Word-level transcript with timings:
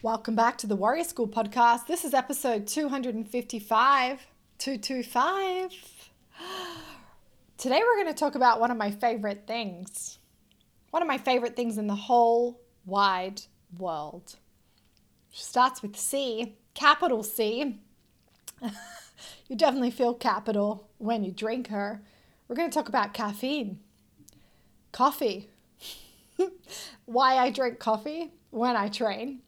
Welcome 0.00 0.36
back 0.36 0.56
to 0.58 0.68
the 0.68 0.76
Warrior 0.76 1.02
School 1.02 1.26
podcast. 1.26 1.88
This 1.88 2.04
is 2.04 2.14
episode 2.14 2.68
255. 2.68 4.26
225. 4.58 5.72
Today 7.58 7.80
we're 7.82 8.04
going 8.04 8.14
to 8.14 8.14
talk 8.14 8.36
about 8.36 8.60
one 8.60 8.70
of 8.70 8.76
my 8.76 8.92
favorite 8.92 9.48
things. 9.48 10.20
One 10.90 11.02
of 11.02 11.08
my 11.08 11.18
favorite 11.18 11.56
things 11.56 11.78
in 11.78 11.88
the 11.88 11.96
whole 11.96 12.60
wide 12.86 13.42
world. 13.76 14.36
Starts 15.32 15.82
with 15.82 15.96
C, 15.96 16.54
capital 16.74 17.24
C. 17.24 17.80
you 19.48 19.56
definitely 19.56 19.90
feel 19.90 20.14
capital 20.14 20.88
when 20.98 21.24
you 21.24 21.32
drink 21.32 21.70
her. 21.70 22.02
We're 22.46 22.54
going 22.54 22.70
to 22.70 22.74
talk 22.74 22.88
about 22.88 23.14
caffeine, 23.14 23.80
coffee, 24.92 25.50
why 27.04 27.38
I 27.38 27.50
drink 27.50 27.80
coffee 27.80 28.30
when 28.50 28.76
I 28.76 28.88
train, 28.88 29.40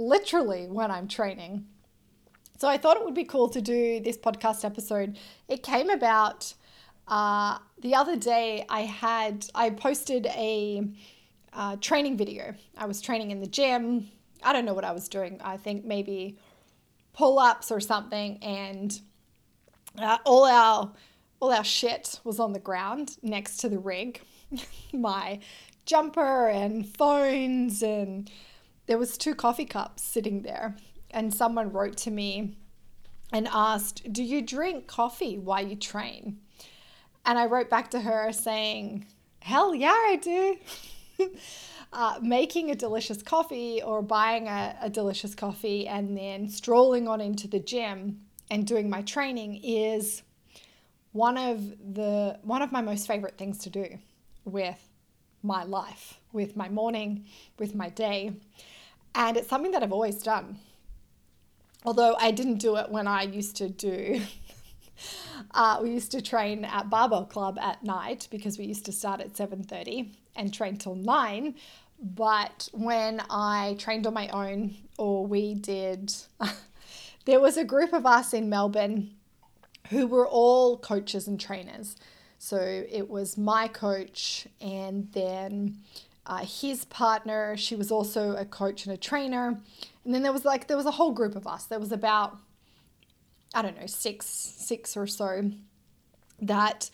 literally 0.00 0.66
when 0.66 0.90
I'm 0.90 1.06
training. 1.06 1.66
So 2.58 2.68
I 2.68 2.76
thought 2.76 2.96
it 2.96 3.04
would 3.04 3.14
be 3.14 3.24
cool 3.24 3.48
to 3.50 3.60
do 3.60 4.00
this 4.00 4.18
podcast 4.18 4.64
episode. 4.64 5.18
It 5.48 5.62
came 5.62 5.90
about 5.90 6.52
uh, 7.06 7.58
the 7.80 7.94
other 7.94 8.16
day. 8.16 8.64
I 8.68 8.82
had 8.82 9.46
I 9.54 9.70
posted 9.70 10.26
a 10.26 10.82
uh, 11.52 11.76
training 11.76 12.16
video. 12.16 12.54
I 12.76 12.86
was 12.86 13.00
training 13.00 13.30
in 13.30 13.40
the 13.40 13.46
gym. 13.46 14.08
I 14.42 14.52
don't 14.52 14.64
know 14.64 14.74
what 14.74 14.84
I 14.84 14.92
was 14.92 15.08
doing. 15.08 15.40
I 15.42 15.56
think 15.56 15.84
maybe 15.84 16.38
pull 17.12 17.38
ups 17.38 17.70
or 17.70 17.80
something, 17.80 18.38
and 18.42 18.98
uh, 19.98 20.18
all 20.24 20.44
our 20.44 20.92
all 21.40 21.52
our 21.52 21.64
shit 21.64 22.20
was 22.24 22.38
on 22.38 22.52
the 22.52 22.58
ground 22.58 23.16
next 23.22 23.58
to 23.58 23.68
the 23.68 23.78
rig. 23.78 24.20
My 24.92 25.40
jumper 25.86 26.48
and 26.48 26.86
phones 26.86 27.82
and 27.82 28.30
there 28.90 28.98
was 28.98 29.16
two 29.16 29.36
coffee 29.36 29.66
cups 29.66 30.02
sitting 30.02 30.42
there 30.42 30.74
and 31.12 31.32
someone 31.32 31.70
wrote 31.70 31.96
to 31.96 32.10
me 32.10 32.56
and 33.32 33.46
asked, 33.52 34.12
"Do 34.12 34.20
you 34.20 34.42
drink 34.42 34.88
coffee 34.88 35.38
while 35.38 35.64
you 35.64 35.76
train?" 35.76 36.40
And 37.24 37.38
I 37.38 37.46
wrote 37.46 37.70
back 37.70 37.92
to 37.92 38.00
her 38.00 38.32
saying, 38.32 39.06
"Hell 39.42 39.76
yeah, 39.76 39.92
I 39.92 40.16
do." 40.20 40.56
uh, 41.92 42.18
making 42.20 42.72
a 42.72 42.74
delicious 42.74 43.22
coffee 43.22 43.80
or 43.80 44.02
buying 44.02 44.48
a, 44.48 44.76
a 44.82 44.90
delicious 44.90 45.36
coffee 45.36 45.86
and 45.86 46.18
then 46.18 46.48
strolling 46.48 47.06
on 47.06 47.20
into 47.20 47.46
the 47.46 47.60
gym 47.60 48.18
and 48.50 48.66
doing 48.66 48.90
my 48.90 49.02
training 49.02 49.60
is 49.62 50.24
one 51.12 51.38
of 51.38 51.94
the 51.94 52.40
one 52.42 52.60
of 52.60 52.72
my 52.72 52.80
most 52.80 53.06
favorite 53.06 53.38
things 53.38 53.58
to 53.58 53.70
do 53.70 54.00
with 54.44 54.88
my 55.42 55.62
life, 55.62 56.18
with 56.32 56.56
my 56.56 56.68
morning, 56.68 57.26
with 57.56 57.76
my 57.76 57.88
day. 57.88 58.32
And 59.14 59.36
it's 59.36 59.48
something 59.48 59.72
that 59.72 59.82
I've 59.82 59.92
always 59.92 60.22
done. 60.22 60.58
Although 61.84 62.16
I 62.20 62.30
didn't 62.30 62.58
do 62.58 62.76
it 62.76 62.90
when 62.90 63.06
I 63.06 63.22
used 63.22 63.56
to 63.56 63.68
do 63.68 64.20
uh, 65.54 65.78
we 65.82 65.90
used 65.90 66.10
to 66.12 66.20
train 66.20 66.64
at 66.64 66.90
barbell 66.90 67.24
club 67.24 67.58
at 67.58 67.82
night 67.82 68.28
because 68.30 68.58
we 68.58 68.64
used 68.64 68.84
to 68.86 68.92
start 68.92 69.20
at 69.20 69.32
7.30 69.34 70.10
and 70.36 70.52
train 70.52 70.76
till 70.76 70.94
9 70.94 71.54
but 72.02 72.68
when 72.72 73.22
i 73.30 73.76
trained 73.78 74.06
on 74.06 74.14
my 74.14 74.28
own 74.28 74.74
or 74.98 75.26
we 75.26 75.54
did 75.54 76.12
there 77.24 77.40
was 77.40 77.56
a 77.56 77.64
group 77.64 77.92
of 77.92 78.06
us 78.06 78.32
in 78.32 78.48
melbourne 78.48 79.10
who 79.88 80.06
were 80.06 80.26
all 80.26 80.78
coaches 80.78 81.26
and 81.26 81.40
trainers 81.40 81.96
so 82.38 82.56
it 82.58 83.08
was 83.08 83.36
my 83.36 83.68
coach 83.68 84.46
and 84.60 85.12
then 85.12 85.76
uh, 86.30 86.44
his 86.44 86.84
partner. 86.84 87.56
She 87.56 87.74
was 87.74 87.90
also 87.90 88.36
a 88.36 88.44
coach 88.44 88.86
and 88.86 88.94
a 88.94 88.96
trainer. 88.96 89.58
And 90.04 90.14
then 90.14 90.22
there 90.22 90.32
was 90.32 90.44
like, 90.44 90.68
there 90.68 90.76
was 90.76 90.86
a 90.86 90.92
whole 90.92 91.10
group 91.10 91.34
of 91.34 91.44
us. 91.44 91.64
There 91.64 91.80
was 91.80 91.90
about, 91.90 92.38
I 93.52 93.62
don't 93.62 93.78
know, 93.78 93.86
six, 93.86 94.26
six 94.26 94.96
or 94.96 95.08
so 95.08 95.50
that 96.40 96.88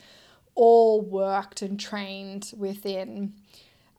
all 0.55 1.03
worked 1.03 1.61
and 1.61 1.79
trained 1.79 2.55
within 2.57 3.35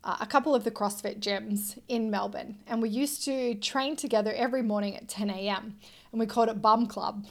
uh, 0.04 0.18
a 0.20 0.26
couple 0.26 0.56
of 0.56 0.64
the 0.64 0.72
CrossFit 0.72 1.20
gyms 1.20 1.78
in 1.88 2.10
Melbourne. 2.10 2.58
And 2.66 2.82
we 2.82 2.90
used 2.90 3.24
to 3.26 3.54
train 3.54 3.96
together 3.96 4.34
every 4.34 4.64
morning 4.64 4.96
at 4.96 5.08
10 5.08 5.30
a.m. 5.30 5.78
and 6.12 6.20
we 6.20 6.26
called 6.26 6.50
it 6.50 6.64
Bum 6.64 6.88
Club. 6.88 7.28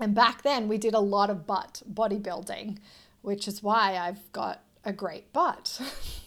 And 0.00 0.12
back 0.12 0.42
then 0.42 0.66
we 0.66 0.76
did 0.76 0.92
a 0.92 1.00
lot 1.00 1.30
of 1.30 1.46
butt 1.46 1.82
bodybuilding 1.90 2.78
which 3.26 3.48
is 3.48 3.60
why 3.60 3.96
I've 3.96 4.30
got 4.32 4.62
a 4.84 4.92
great 4.92 5.32
butt. 5.32 5.80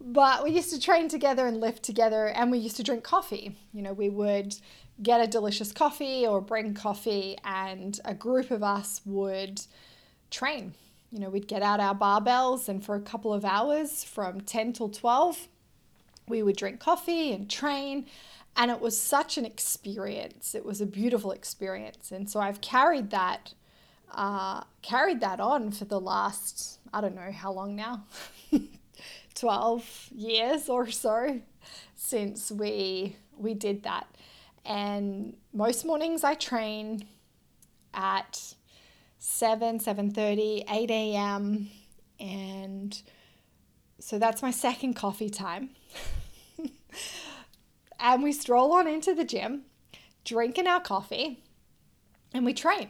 but 0.00 0.44
we 0.44 0.50
used 0.50 0.70
to 0.72 0.80
train 0.80 1.08
together 1.08 1.46
and 1.46 1.60
lift 1.60 1.82
together, 1.82 2.28
and 2.28 2.50
we 2.50 2.58
used 2.58 2.76
to 2.76 2.82
drink 2.82 3.04
coffee. 3.04 3.56
You 3.72 3.82
know, 3.82 3.92
we 3.92 4.08
would 4.08 4.56
get 5.02 5.20
a 5.20 5.26
delicious 5.26 5.72
coffee 5.72 6.26
or 6.26 6.40
bring 6.40 6.74
coffee, 6.74 7.36
and 7.44 7.98
a 8.04 8.14
group 8.14 8.50
of 8.50 8.62
us 8.62 9.00
would 9.04 9.60
train. 10.30 10.74
You 11.10 11.20
know, 11.20 11.30
we'd 11.30 11.48
get 11.48 11.62
out 11.62 11.80
our 11.80 11.94
barbells, 11.94 12.68
and 12.68 12.84
for 12.84 12.94
a 12.94 13.00
couple 13.00 13.32
of 13.32 13.44
hours 13.44 14.04
from 14.04 14.40
10 14.40 14.72
till 14.74 14.88
12, 14.88 15.48
we 16.28 16.42
would 16.42 16.56
drink 16.56 16.80
coffee 16.80 17.32
and 17.32 17.48
train. 17.48 18.06
And 18.56 18.70
it 18.70 18.80
was 18.80 19.00
such 19.00 19.38
an 19.38 19.44
experience. 19.44 20.54
It 20.54 20.64
was 20.64 20.80
a 20.80 20.86
beautiful 20.86 21.30
experience. 21.30 22.10
And 22.10 22.28
so 22.28 22.40
I've 22.40 22.60
carried 22.60 23.10
that 23.10 23.54
uh, 24.12 24.62
carried 24.82 25.20
that 25.20 25.40
on 25.40 25.70
for 25.70 25.84
the 25.84 26.00
last, 26.00 26.78
I 26.92 27.00
don't 27.00 27.14
know 27.14 27.32
how 27.32 27.52
long 27.52 27.76
now, 27.76 28.04
12 29.38 30.08
years 30.14 30.68
or 30.68 30.90
so 30.90 31.40
since 31.94 32.50
we 32.50 33.16
we 33.36 33.54
did 33.54 33.84
that. 33.84 34.06
And 34.64 35.36
most 35.52 35.84
mornings 35.84 36.24
I 36.24 36.34
train 36.34 37.06
at 37.94 38.54
7, 39.18 39.78
7.30, 39.78 40.64
8 40.68 40.90
a.m. 40.90 41.70
And 42.20 43.00
so 43.98 44.18
that's 44.18 44.42
my 44.42 44.50
second 44.50 44.94
coffee 44.94 45.30
time. 45.30 45.70
and 48.00 48.22
we 48.22 48.32
stroll 48.32 48.72
on 48.72 48.86
into 48.86 49.14
the 49.14 49.24
gym, 49.24 49.62
drinking 50.24 50.66
our 50.66 50.80
coffee, 50.80 51.42
and 52.34 52.44
we 52.44 52.52
train. 52.52 52.88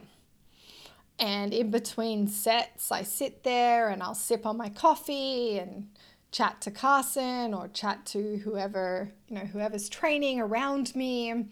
And 1.19 1.53
in 1.53 1.69
between 1.69 2.27
sets, 2.27 2.91
I 2.91 3.03
sit 3.03 3.43
there 3.43 3.89
and 3.89 4.01
I'll 4.01 4.15
sip 4.15 4.45
on 4.45 4.57
my 4.57 4.69
coffee 4.69 5.59
and 5.59 5.89
chat 6.31 6.61
to 6.61 6.71
Carson 6.71 7.53
or 7.53 7.67
chat 7.69 8.05
to 8.07 8.37
whoever, 8.37 9.11
you 9.27 9.35
know, 9.35 9.45
whoever's 9.45 9.89
training 9.89 10.39
around 10.39 10.95
me. 10.95 11.49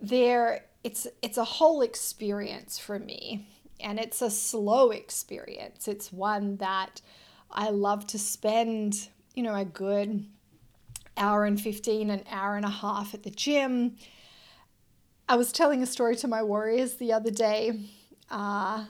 There 0.00 0.64
it's 0.84 1.06
it's 1.22 1.38
a 1.38 1.44
whole 1.44 1.82
experience 1.82 2.78
for 2.78 2.98
me 2.98 3.46
and 3.80 3.98
it's 3.98 4.22
a 4.22 4.30
slow 4.30 4.90
experience. 4.90 5.88
It's 5.88 6.12
one 6.12 6.56
that 6.56 7.00
I 7.50 7.70
love 7.70 8.06
to 8.08 8.18
spend, 8.18 9.08
you 9.34 9.42
know, 9.42 9.54
a 9.54 9.64
good 9.64 10.26
hour 11.16 11.44
and 11.44 11.60
15 11.60 12.10
an 12.10 12.22
hour 12.30 12.56
and 12.56 12.64
a 12.64 12.70
half 12.70 13.14
at 13.14 13.22
the 13.22 13.30
gym. 13.30 13.96
I 15.28 15.36
was 15.36 15.50
telling 15.50 15.82
a 15.82 15.86
story 15.86 16.16
to 16.16 16.28
my 16.28 16.42
warriors 16.42 16.94
the 16.94 17.12
other 17.12 17.30
day 17.30 17.80
uh, 18.30 18.84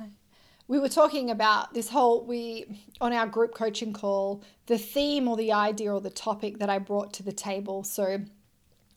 we 0.68 0.78
were 0.78 0.88
talking 0.88 1.30
about 1.30 1.74
this 1.74 1.88
whole 1.88 2.24
we 2.24 2.80
on 3.00 3.12
our 3.12 3.26
group 3.26 3.54
coaching 3.54 3.92
call 3.92 4.42
the 4.66 4.78
theme 4.78 5.28
or 5.28 5.36
the 5.36 5.52
idea 5.52 5.92
or 5.92 6.00
the 6.00 6.10
topic 6.10 6.58
that 6.58 6.68
i 6.68 6.78
brought 6.78 7.12
to 7.14 7.22
the 7.22 7.32
table. 7.32 7.84
So 7.84 8.20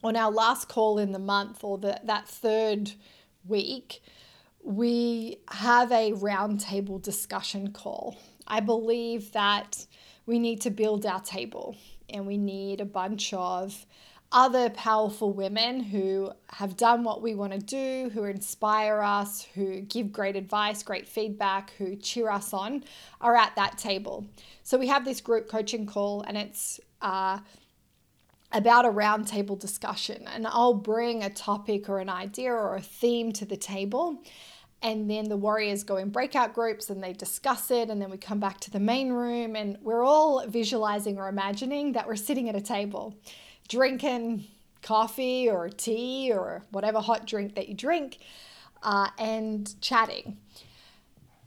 on 0.03 0.15
our 0.15 0.31
last 0.31 0.67
call 0.67 0.97
in 0.97 1.11
the 1.11 1.19
month 1.19 1.63
or 1.63 1.77
the, 1.77 1.99
that 2.03 2.27
third 2.27 2.91
week 3.45 4.01
we 4.63 5.37
have 5.51 5.91
a 5.91 6.11
roundtable 6.13 7.01
discussion 7.01 7.71
call. 7.71 8.17
I 8.47 8.59
believe 8.59 9.31
that 9.33 9.85
we 10.25 10.39
need 10.39 10.61
to 10.61 10.69
build 10.69 11.05
our 11.05 11.21
table 11.21 11.77
and 12.09 12.25
we 12.25 12.37
need 12.37 12.81
a 12.81 12.85
bunch 12.85 13.33
of 13.33 13.85
other 14.31 14.69
powerful 14.69 15.33
women 15.33 15.79
who 15.79 16.31
have 16.51 16.77
done 16.77 17.03
what 17.03 17.21
we 17.21 17.33
want 17.33 17.51
to 17.51 17.59
do, 17.59 18.11
who 18.13 18.25
inspire 18.25 19.01
us, 19.01 19.47
who 19.55 19.81
give 19.81 20.11
great 20.11 20.35
advice, 20.35 20.83
great 20.83 21.07
feedback, 21.07 21.71
who 21.77 21.95
cheer 21.95 22.29
us 22.29 22.53
on, 22.53 22.83
are 23.21 23.35
at 23.35 23.55
that 23.55 23.77
table. 23.79 24.27
So 24.61 24.77
we 24.77 24.87
have 24.87 25.03
this 25.03 25.19
group 25.19 25.49
coaching 25.49 25.87
call, 25.87 26.21
and 26.21 26.37
it's 26.37 26.79
uh, 27.01 27.39
about 28.51 28.85
a 28.85 28.89
roundtable 28.89 29.57
discussion. 29.57 30.27
And 30.27 30.45
I'll 30.45 30.75
bring 30.75 31.23
a 31.23 31.29
topic 31.31 31.89
or 31.89 31.99
an 31.99 32.09
idea 32.09 32.51
or 32.51 32.75
a 32.75 32.81
theme 32.81 33.31
to 33.33 33.45
the 33.45 33.57
table. 33.57 34.21
And 34.81 35.09
then 35.09 35.27
the 35.27 35.37
warriors 35.37 35.83
go 35.83 35.97
in 35.97 36.09
breakout 36.09 36.53
groups 36.53 36.89
and 36.89 37.03
they 37.03 37.11
discuss 37.11 37.69
it. 37.69 37.89
And 37.89 38.01
then 38.01 38.09
we 38.09 38.17
come 38.17 38.39
back 38.39 38.61
to 38.61 38.71
the 38.71 38.79
main 38.79 39.11
room 39.11 39.57
and 39.57 39.77
we're 39.81 40.03
all 40.05 40.47
visualizing 40.47 41.17
or 41.17 41.27
imagining 41.27 41.91
that 41.93 42.07
we're 42.07 42.15
sitting 42.15 42.47
at 42.47 42.55
a 42.55 42.61
table 42.61 43.13
drinking 43.69 44.45
coffee 44.81 45.49
or 45.49 45.69
tea 45.69 46.31
or 46.33 46.63
whatever 46.71 46.99
hot 46.99 47.25
drink 47.25 47.55
that 47.55 47.69
you 47.69 47.75
drink 47.75 48.19
uh, 48.83 49.09
and 49.17 49.79
chatting. 49.81 50.37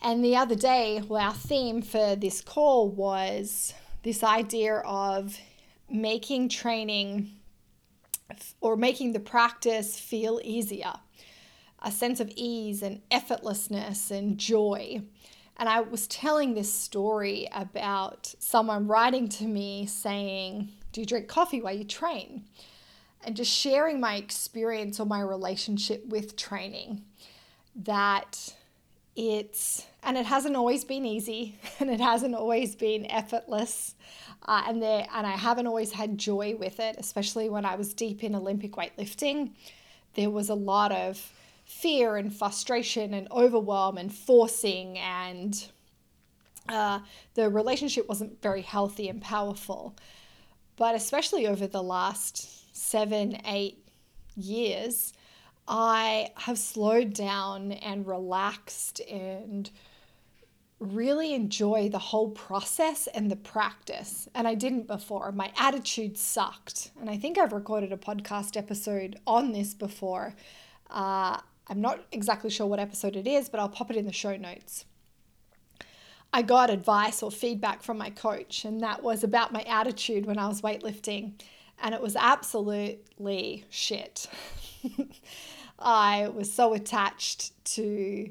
And 0.00 0.24
the 0.24 0.36
other 0.36 0.56
day, 0.56 1.02
well, 1.06 1.22
our 1.22 1.34
theme 1.34 1.82
for 1.82 2.16
this 2.16 2.40
call 2.40 2.88
was 2.88 3.74
this 4.02 4.24
idea 4.24 4.78
of 4.78 5.38
making 5.88 6.48
training 6.48 7.30
or 8.60 8.76
making 8.76 9.12
the 9.12 9.20
practice 9.20 9.98
feel 9.98 10.40
easier, 10.42 10.94
a 11.82 11.92
sense 11.92 12.18
of 12.18 12.32
ease 12.34 12.82
and 12.82 13.00
effortlessness 13.10 14.10
and 14.10 14.38
joy. 14.38 15.02
And 15.56 15.68
I 15.68 15.80
was 15.80 16.06
telling 16.08 16.54
this 16.54 16.72
story 16.72 17.48
about 17.54 18.34
someone 18.38 18.88
writing 18.88 19.28
to 19.28 19.44
me 19.44 19.86
saying, 19.86 20.70
Do 20.92 21.00
you 21.00 21.06
drink 21.06 21.28
coffee 21.28 21.60
while 21.60 21.74
you 21.74 21.84
train? 21.84 22.44
And 23.24 23.36
just 23.36 23.50
sharing 23.50 24.00
my 24.00 24.16
experience 24.16 25.00
or 25.00 25.06
my 25.06 25.20
relationship 25.20 26.06
with 26.06 26.36
training. 26.36 27.02
That 27.74 28.54
it's, 29.16 29.86
and 30.02 30.16
it 30.16 30.26
hasn't 30.26 30.56
always 30.56 30.84
been 30.84 31.04
easy 31.04 31.58
and 31.80 31.90
it 31.90 32.00
hasn't 32.00 32.34
always 32.34 32.74
been 32.76 33.10
effortless. 33.10 33.94
Uh, 34.44 34.62
and 34.66 34.82
there, 34.82 35.06
and 35.14 35.26
I 35.26 35.32
haven't 35.32 35.66
always 35.66 35.92
had 35.92 36.18
joy 36.18 36.56
with 36.56 36.80
it, 36.80 36.96
especially 36.98 37.48
when 37.48 37.64
I 37.64 37.76
was 37.76 37.94
deep 37.94 38.24
in 38.24 38.34
Olympic 38.34 38.72
weightlifting. 38.72 39.52
There 40.14 40.30
was 40.30 40.48
a 40.48 40.54
lot 40.54 40.92
of 40.92 41.32
fear 41.64 42.16
and 42.16 42.34
frustration 42.34 43.14
and 43.14 43.30
overwhelm 43.30 43.98
and 43.98 44.12
forcing, 44.12 44.98
and 44.98 45.64
uh, 46.68 47.00
the 47.34 47.48
relationship 47.48 48.08
wasn't 48.08 48.42
very 48.42 48.62
healthy 48.62 49.08
and 49.08 49.22
powerful. 49.22 49.94
But 50.76 50.94
especially 50.94 51.46
over 51.46 51.66
the 51.66 51.82
last 51.82 52.74
seven, 52.76 53.38
eight 53.46 53.86
years, 54.36 55.12
I 55.68 56.30
have 56.36 56.58
slowed 56.58 57.12
down 57.12 57.72
and 57.72 58.06
relaxed 58.06 59.00
and 59.00 59.70
really 60.80 61.32
enjoy 61.34 61.88
the 61.88 61.98
whole 61.98 62.30
process 62.30 63.06
and 63.06 63.30
the 63.30 63.36
practice. 63.36 64.28
And 64.34 64.48
I 64.48 64.54
didn't 64.54 64.88
before. 64.88 65.30
My 65.30 65.52
attitude 65.56 66.18
sucked. 66.18 66.90
And 67.00 67.08
I 67.08 67.16
think 67.16 67.38
I've 67.38 67.52
recorded 67.52 67.92
a 67.92 67.96
podcast 67.96 68.56
episode 68.56 69.16
on 69.26 69.52
this 69.52 69.74
before. 69.74 70.34
Uh, 70.90 71.38
I'm 71.68 71.80
not 71.80 72.04
exactly 72.10 72.50
sure 72.50 72.66
what 72.66 72.80
episode 72.80 73.14
it 73.14 73.26
is, 73.26 73.48
but 73.48 73.60
I'll 73.60 73.68
pop 73.68 73.90
it 73.90 73.96
in 73.96 74.06
the 74.06 74.12
show 74.12 74.36
notes. 74.36 74.84
I 76.32 76.42
got 76.42 76.70
advice 76.70 77.22
or 77.22 77.30
feedback 77.30 77.82
from 77.82 77.98
my 77.98 78.10
coach, 78.10 78.64
and 78.64 78.80
that 78.80 79.02
was 79.02 79.22
about 79.22 79.52
my 79.52 79.62
attitude 79.62 80.24
when 80.24 80.38
I 80.38 80.48
was 80.48 80.62
weightlifting. 80.62 81.32
And 81.82 81.94
it 81.94 82.00
was 82.00 82.16
absolutely 82.16 83.64
shit. 83.68 84.26
I 85.78 86.28
was 86.28 86.52
so 86.52 86.74
attached 86.74 87.52
to 87.74 88.30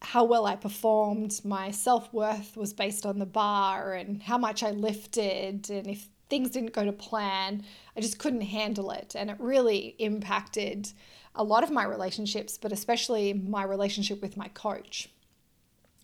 how 0.00 0.24
well 0.24 0.46
I 0.46 0.56
performed. 0.56 1.40
My 1.44 1.70
self 1.70 2.12
worth 2.12 2.56
was 2.56 2.72
based 2.72 3.04
on 3.04 3.18
the 3.18 3.26
bar 3.26 3.94
and 3.94 4.22
how 4.22 4.38
much 4.38 4.62
I 4.62 4.70
lifted. 4.70 5.70
And 5.70 5.86
if 5.86 6.08
things 6.28 6.50
didn't 6.50 6.72
go 6.72 6.84
to 6.84 6.92
plan, 6.92 7.62
I 7.96 8.00
just 8.00 8.18
couldn't 8.18 8.42
handle 8.42 8.90
it. 8.90 9.14
And 9.14 9.30
it 9.30 9.36
really 9.38 9.94
impacted 9.98 10.92
a 11.34 11.44
lot 11.44 11.62
of 11.62 11.70
my 11.70 11.84
relationships, 11.84 12.58
but 12.58 12.72
especially 12.72 13.32
my 13.32 13.62
relationship 13.62 14.22
with 14.22 14.36
my 14.36 14.48
coach. 14.48 15.08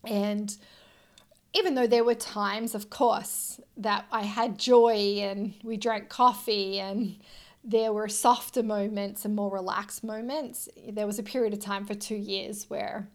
And 0.05 0.55
even 1.55 1.75
though 1.75 1.87
there 1.87 2.03
were 2.03 2.15
times, 2.15 2.75
of 2.75 2.89
course, 2.89 3.59
that 3.77 4.05
I 4.11 4.23
had 4.23 4.57
joy 4.57 5.19
and 5.21 5.53
we 5.63 5.77
drank 5.77 6.09
coffee 6.09 6.79
and 6.79 7.17
there 7.63 7.93
were 7.93 8.07
softer 8.07 8.61
moments 8.61 9.25
and 9.25 9.35
more 9.35 9.51
relaxed 9.51 10.03
moments, 10.03 10.69
there 10.87 11.07
was 11.07 11.17
a 11.17 11.23
period 11.23 11.53
of 11.53 11.59
time 11.59 11.85
for 11.85 11.95
two 11.95 12.15
years 12.15 12.69
where 12.69 13.07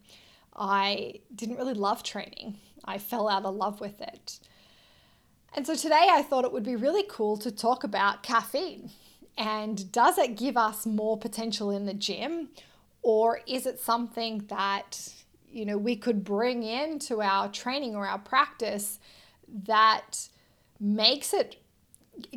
I 0.56 1.20
didn't 1.34 1.56
really 1.56 1.74
love 1.74 2.02
training. 2.02 2.58
I 2.84 2.98
fell 2.98 3.28
out 3.28 3.44
of 3.44 3.54
love 3.54 3.80
with 3.80 4.00
it. 4.00 4.40
And 5.54 5.66
so 5.66 5.74
today 5.74 6.08
I 6.10 6.22
thought 6.22 6.44
it 6.44 6.52
would 6.52 6.64
be 6.64 6.76
really 6.76 7.04
cool 7.08 7.36
to 7.38 7.50
talk 7.50 7.84
about 7.84 8.22
caffeine. 8.22 8.90
And 9.36 9.90
does 9.92 10.18
it 10.18 10.36
give 10.36 10.56
us 10.56 10.86
more 10.86 11.18
potential 11.18 11.70
in 11.70 11.86
the 11.86 11.94
gym? 11.94 12.48
Or 13.02 13.40
is 13.46 13.66
it 13.66 13.80
something 13.80 14.44
that, 14.48 15.12
you 15.50 15.64
know, 15.64 15.76
we 15.76 15.96
could 15.96 16.24
bring 16.24 16.62
into 16.62 17.20
our 17.20 17.48
training 17.48 17.96
or 17.96 18.06
our 18.06 18.18
practice 18.18 18.98
that 19.64 20.28
makes 20.78 21.34
it 21.34 21.62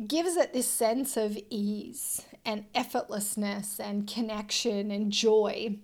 gives 0.06 0.36
it 0.36 0.52
this 0.52 0.68
sense 0.68 1.16
of 1.16 1.38
ease 1.50 2.22
and 2.44 2.64
effortlessness 2.72 3.78
and 3.78 4.06
connection 4.06 4.90
and 4.90 5.12
joy. 5.12 5.76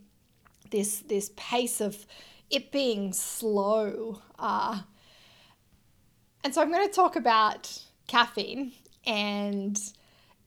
This 0.70 1.00
this 1.00 1.30
pace 1.36 1.80
of 1.80 2.06
it 2.50 2.72
being 2.72 3.12
slow 3.12 4.20
uh, 4.38 4.80
and 6.42 6.54
so 6.54 6.60
i'm 6.60 6.70
going 6.70 6.86
to 6.86 6.92
talk 6.92 7.16
about 7.16 7.82
caffeine 8.06 8.72
and 9.06 9.92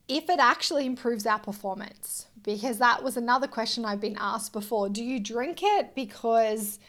if 0.07 0.29
it 0.29 0.39
actually 0.39 0.85
improves 0.85 1.25
our 1.25 1.39
performance 1.39 2.27
because 2.43 2.77
that 2.77 3.03
was 3.03 3.17
another 3.17 3.47
question 3.47 3.85
i've 3.85 4.01
been 4.01 4.17
asked 4.19 4.53
before. 4.53 4.89
Do 4.89 5.03
you 5.03 5.19
drink 5.19 5.59
it 5.61 5.95
because 5.95 6.79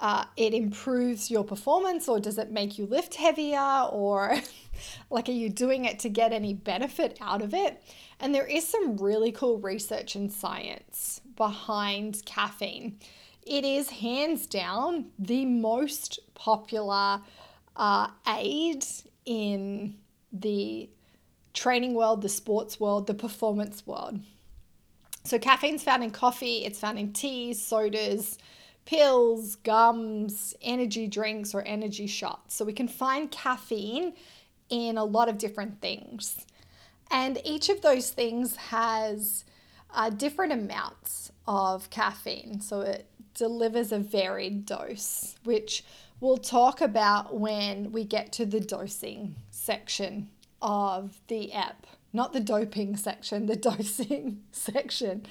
uh, 0.00 0.24
it 0.36 0.54
improves 0.54 1.30
your 1.30 1.44
performance 1.44 2.08
or 2.08 2.18
does 2.18 2.38
it 2.38 2.50
make 2.50 2.78
you 2.78 2.86
lift 2.86 3.14
heavier 3.14 3.88
or 3.92 4.36
like 5.10 5.28
are 5.28 5.32
you 5.32 5.50
doing 5.50 5.84
it 5.84 5.98
to 6.00 6.08
get 6.08 6.32
any 6.32 6.54
benefit 6.54 7.18
out 7.20 7.42
of 7.42 7.52
it? 7.52 7.82
And 8.18 8.34
there 8.34 8.46
is 8.46 8.66
some 8.66 8.96
really 8.96 9.30
cool 9.30 9.58
research 9.58 10.14
and 10.14 10.32
science 10.32 11.20
behind 11.36 12.22
caffeine. 12.24 12.98
It 13.46 13.64
is 13.64 13.90
hands 13.90 14.46
down 14.46 15.06
the 15.18 15.44
most 15.44 16.18
popular 16.34 17.20
uh, 17.76 18.08
aid 18.26 18.84
in 19.26 19.96
the 20.32 20.88
training 21.52 21.94
world 21.94 22.22
the 22.22 22.28
sports 22.28 22.78
world 22.78 23.06
the 23.06 23.14
performance 23.14 23.84
world 23.86 24.20
so 25.24 25.38
caffeine's 25.38 25.82
found 25.82 26.02
in 26.02 26.10
coffee 26.10 26.64
it's 26.64 26.78
found 26.78 26.98
in 26.98 27.12
teas 27.12 27.64
sodas 27.64 28.38
pills, 28.90 29.54
gums, 29.56 30.54
energy 30.62 31.06
drinks, 31.06 31.54
or 31.54 31.62
energy 31.62 32.08
shots. 32.08 32.56
So 32.56 32.64
we 32.64 32.72
can 32.72 32.88
find 32.88 33.30
caffeine 33.30 34.14
in 34.68 34.98
a 34.98 35.04
lot 35.04 35.28
of 35.28 35.38
different 35.38 35.80
things. 35.80 36.44
And 37.10 37.38
each 37.44 37.68
of 37.68 37.82
those 37.82 38.10
things 38.10 38.56
has 38.56 39.44
uh, 39.94 40.10
different 40.10 40.52
amounts 40.52 41.30
of 41.46 41.90
caffeine. 41.90 42.60
So 42.60 42.80
it 42.80 43.06
delivers 43.34 43.92
a 43.92 43.98
varied 44.00 44.66
dose, 44.66 45.36
which 45.44 45.84
we'll 46.20 46.36
talk 46.36 46.80
about 46.80 47.38
when 47.38 47.92
we 47.92 48.04
get 48.04 48.32
to 48.32 48.46
the 48.46 48.60
dosing 48.60 49.36
section 49.50 50.30
of 50.60 51.20
the 51.28 51.52
app. 51.52 51.86
Not 52.12 52.32
the 52.32 52.40
doping 52.40 52.96
section, 52.96 53.46
the 53.46 53.56
dosing 53.56 54.42
section. 54.52 55.26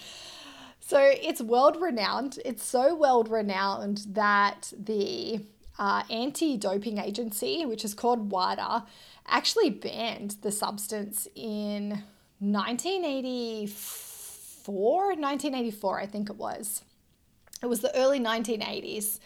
So 0.80 1.00
it's 1.00 1.42
world 1.42 1.80
renowned. 1.80 2.40
It's 2.46 2.66
so 2.66 2.96
world 2.96 3.30
renowned 3.30 4.06
that 4.10 4.74
the 4.78 5.42
uh, 5.78 6.04
anti 6.10 6.58
doping 6.58 6.98
agency, 6.98 7.66
which 7.66 7.86
is 7.86 7.94
called 7.94 8.32
WADA, 8.32 8.86
actually 9.28 9.70
banned 9.70 10.38
the 10.42 10.52
substance 10.52 11.28
in 11.36 12.04
1984, 12.40 15.08
1984, 15.08 16.00
I 16.00 16.06
think 16.06 16.30
it 16.30 16.38
was. 16.38 16.84
It 17.62 17.66
was 17.68 17.82
the 17.82 17.96
early 17.96 18.20
1980s. 18.20 19.20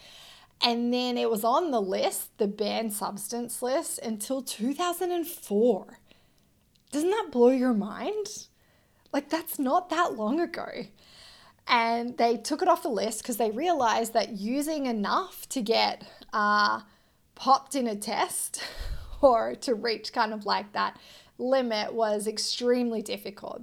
And 0.62 0.94
then 0.94 1.18
it 1.18 1.28
was 1.30 1.44
on 1.44 1.70
the 1.70 1.80
list, 1.80 2.36
the 2.38 2.46
banned 2.46 2.92
substance 2.92 3.62
list, 3.62 3.98
until 3.98 4.42
2004. 4.42 5.98
Doesn't 6.94 7.10
that 7.10 7.30
blow 7.32 7.48
your 7.48 7.74
mind? 7.74 8.46
Like, 9.12 9.28
that's 9.28 9.58
not 9.58 9.90
that 9.90 10.14
long 10.14 10.38
ago. 10.38 10.84
And 11.66 12.16
they 12.18 12.36
took 12.36 12.62
it 12.62 12.68
off 12.68 12.84
the 12.84 12.88
list 12.88 13.20
because 13.20 13.36
they 13.36 13.50
realized 13.50 14.12
that 14.12 14.34
using 14.34 14.86
enough 14.86 15.48
to 15.48 15.60
get 15.60 16.04
uh, 16.32 16.82
popped 17.34 17.74
in 17.74 17.88
a 17.88 17.96
test 17.96 18.62
or 19.20 19.56
to 19.56 19.74
reach 19.74 20.12
kind 20.12 20.32
of 20.32 20.46
like 20.46 20.70
that 20.74 20.96
limit 21.36 21.92
was 21.92 22.28
extremely 22.28 23.02
difficult. 23.02 23.62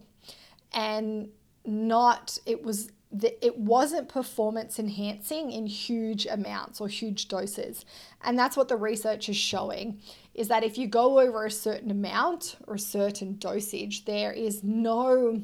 And 0.74 1.30
not, 1.66 2.38
it 2.46 2.66
was 2.66 2.92
it 3.42 3.58
wasn't 3.58 4.08
performance 4.08 4.80
enhancing 4.80 5.52
in 5.52 5.68
huge 5.68 6.26
amounts 6.26 6.80
or 6.80 6.88
huge 6.88 7.28
doses 7.28 7.86
and 8.24 8.40
that's 8.40 8.56
what 8.56 8.70
the 8.70 8.78
research 8.78 9.28
is 9.28 9.36
showing 9.36 10.00
is 10.34 10.48
that 10.48 10.64
if 10.64 10.78
you 10.78 10.88
go 10.88 11.20
over 11.20 11.46
a 11.46 11.52
certain 11.52 11.92
amount 11.92 12.56
or 12.68 12.76
a 12.76 12.80
certain 12.80 13.38
dosage 13.38 14.06
there 14.06 14.32
is 14.32 14.64
no 14.64 15.42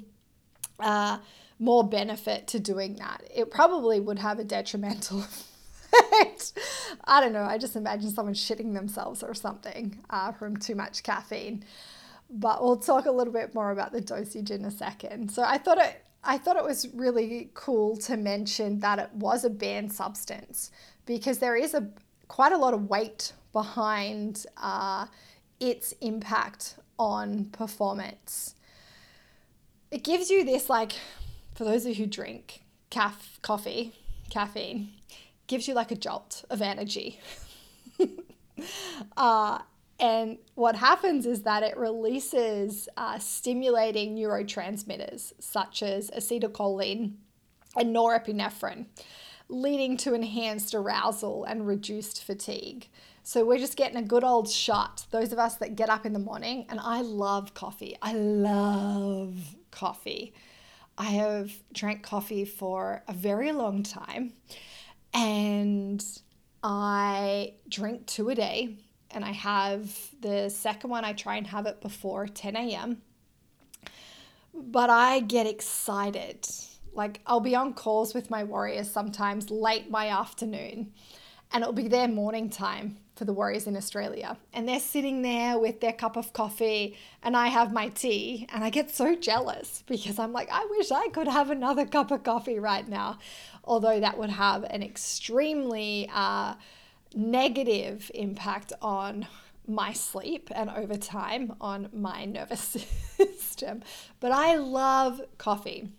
uh, 0.80 1.18
more 1.60 1.88
benefit 1.88 2.48
to 2.48 2.60
doing 2.60 2.96
that. 2.96 3.24
It 3.34 3.52
probably 3.52 4.00
would 4.00 4.20
have 4.20 4.40
a 4.40 4.44
detrimental 4.44 5.20
effect. 5.94 6.54
I 7.06 7.20
don't 7.20 7.34
know. 7.34 7.44
I 7.44 7.58
just 7.58 7.76
imagine 7.76 8.12
someone 8.12 8.36
shitting 8.36 8.74
themselves 8.74 9.24
or 9.24 9.34
something 9.34 10.00
uh, 10.10 10.32
from 10.34 10.58
too 10.58 10.76
much 10.76 11.04
caffeine. 11.04 11.64
But 12.30 12.62
we'll 12.62 12.78
talk 12.78 13.06
a 13.06 13.12
little 13.12 13.34
bit 13.34 13.56
more 13.56 13.72
about 13.72 13.94
the 13.94 14.02
dosage 14.02 14.52
in 14.52 14.66
a 14.66 14.72
second. 14.72 15.32
So 15.32 15.44
I 15.44 15.58
thought 15.58 15.78
it. 15.78 16.04
I 16.28 16.38
thought 16.38 16.58
it 16.58 16.64
was 16.64 16.88
really 16.94 17.50
cool 17.56 17.98
to 17.98 18.18
mention 18.18 18.82
that 18.82 19.00
it 19.00 19.10
was 19.14 19.44
a 19.44 19.50
banned 19.50 19.92
substance 19.92 20.70
because 21.06 21.40
there 21.40 21.56
is 21.56 21.74
a 21.74 21.90
quite 22.28 22.52
a 22.52 22.58
lot 22.58 22.74
of 22.76 22.90
weight 22.90 23.34
behind 23.54 24.46
uh, 24.58 25.08
its 25.60 25.94
impact 26.02 26.76
on 27.00 27.46
performance 27.46 28.56
it 29.92 30.04
gives 30.04 30.30
you 30.30 30.44
this, 30.44 30.70
like, 30.70 30.94
for 31.56 31.64
those 31.64 31.86
of 31.86 31.90
you 31.90 31.96
who 31.96 32.08
drink 32.08 32.62
caf- 32.90 33.40
coffee, 33.42 33.94
caffeine, 34.30 34.90
gives 35.48 35.68
you 35.68 35.74
like 35.74 35.92
a 35.92 35.96
jolt 35.96 36.44
of 36.50 36.62
energy. 36.62 37.20
uh, 39.18 39.60
and 40.00 40.38
what 40.56 40.76
happens 40.76 41.26
is 41.26 41.42
that 41.44 41.64
it 41.64 41.76
releases 41.78 42.88
uh, 42.98 43.18
stimulating 43.18 44.16
neurotransmitters 44.16 45.34
such 45.40 45.82
as 45.82 46.12
acetylcholine 46.12 47.14
and 47.76 47.96
norepinephrine, 47.96 48.86
leading 49.50 49.98
to 49.98 50.14
enhanced 50.14 50.76
arousal 50.76 51.46
and 51.46 51.66
reduced 51.66 52.24
fatigue. 52.24 52.90
So 53.24 53.44
we're 53.44 53.58
just 53.58 53.76
getting 53.76 53.98
a 53.98 54.04
good 54.04 54.24
old 54.24 54.50
shot. 54.50 55.06
Those 55.12 55.34
of 55.34 55.40
us 55.40 55.56
that 55.56 55.76
get 55.76 55.90
up 55.90 56.06
in 56.06 56.14
the 56.14 56.20
morning, 56.20 56.66
and 56.70 56.80
I 56.80 57.02
love 57.02 57.54
coffee. 57.54 57.98
I 58.02 58.14
love 58.14 59.56
coffee. 59.72 60.34
I 60.98 61.06
have 61.06 61.52
drank 61.74 62.04
coffee 62.04 62.46
for 62.46 63.04
a 63.08 63.14
very 63.14 63.52
long 63.52 63.84
time 63.84 64.34
and 65.14 66.04
I 66.64 67.54
drink 67.70 68.08
two 68.08 68.30
a 68.30 68.36
day 68.36 68.78
and 69.12 69.24
I 69.24 69.32
have 69.32 69.96
the 70.22 70.50
second 70.50 70.90
one, 70.90 71.06
I 71.06 71.14
try 71.14 71.38
and 71.38 71.48
have 71.48 71.66
it 71.66 71.82
before 71.82 72.28
10 72.28 72.56
a.m. 72.56 73.02
But 74.54 74.90
I 74.90 75.20
get 75.20 75.48
excited. 75.48 76.48
Like, 76.94 77.22
I'll 77.26 77.40
be 77.40 77.56
on 77.56 77.74
calls 77.74 78.14
with 78.14 78.30
my 78.30 78.44
warriors 78.44 78.90
sometimes 78.90 79.52
late 79.52 79.90
my 79.90 80.10
afternoon, 80.10 80.94
and 81.52 81.62
it'll 81.62 81.74
be 81.74 81.88
their 81.88 82.08
morning 82.08 82.50
time 82.50 82.98
for 83.16 83.26
the 83.26 83.34
warriors 83.34 83.68
in 83.68 83.76
Australia. 83.78 84.38
And 84.54 84.68
they're 84.68 84.80
sitting 84.80 85.22
there 85.22 85.58
with 85.58 85.80
their 85.80 85.94
cup 85.94 86.18
of 86.18 86.34
coffee, 86.34 86.98
and 87.24 87.38
I 87.38 87.48
have 87.48 87.72
my 87.72 87.90
tea, 87.90 88.48
and 88.52 88.64
I 88.64 88.70
get 88.70 88.90
so 88.92 89.16
jealous 89.16 89.84
because 89.88 90.20
I'm 90.20 90.34
like, 90.34 90.50
I 90.52 90.66
wish 90.72 90.92
I 90.92 91.08
could 91.10 91.28
have 91.28 91.50
another 91.50 91.86
cup 91.86 92.12
of 92.12 92.24
coffee 92.24 92.60
right 92.60 92.88
now. 92.88 93.20
Although 93.64 94.00
that 94.00 94.18
would 94.18 94.30
have 94.30 94.64
an 94.64 94.82
extremely, 94.82 96.10
uh, 96.14 96.56
negative 97.18 98.12
impact 98.14 98.72
on 98.82 99.28
my 99.68 99.92
sleep 99.92 100.50
and 100.56 100.70
over 100.70 100.96
time 100.96 101.54
on 101.60 101.90
my 101.92 102.26
nervous 102.26 102.60
system. 103.18 103.82
But 104.20 104.32
I 104.32 104.56
love 104.56 105.22
coffee. 105.38 105.90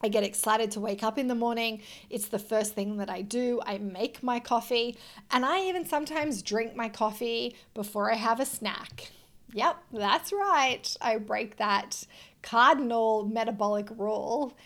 I 0.00 0.08
get 0.08 0.22
excited 0.22 0.70
to 0.72 0.80
wake 0.80 1.02
up 1.02 1.18
in 1.18 1.26
the 1.26 1.34
morning. 1.34 1.82
It's 2.08 2.28
the 2.28 2.38
first 2.38 2.74
thing 2.74 2.98
that 2.98 3.10
I 3.10 3.20
do. 3.20 3.60
I 3.66 3.78
make 3.78 4.22
my 4.22 4.38
coffee, 4.38 4.96
and 5.30 5.44
I 5.44 5.62
even 5.62 5.84
sometimes 5.84 6.40
drink 6.40 6.76
my 6.76 6.88
coffee 6.88 7.56
before 7.74 8.12
I 8.12 8.14
have 8.14 8.38
a 8.38 8.46
snack. 8.46 9.10
Yep, 9.52 9.76
that's 9.92 10.32
right. 10.32 10.96
I 11.00 11.18
break 11.18 11.56
that 11.56 12.04
cardinal 12.42 13.26
metabolic 13.26 13.88
rule 13.96 14.56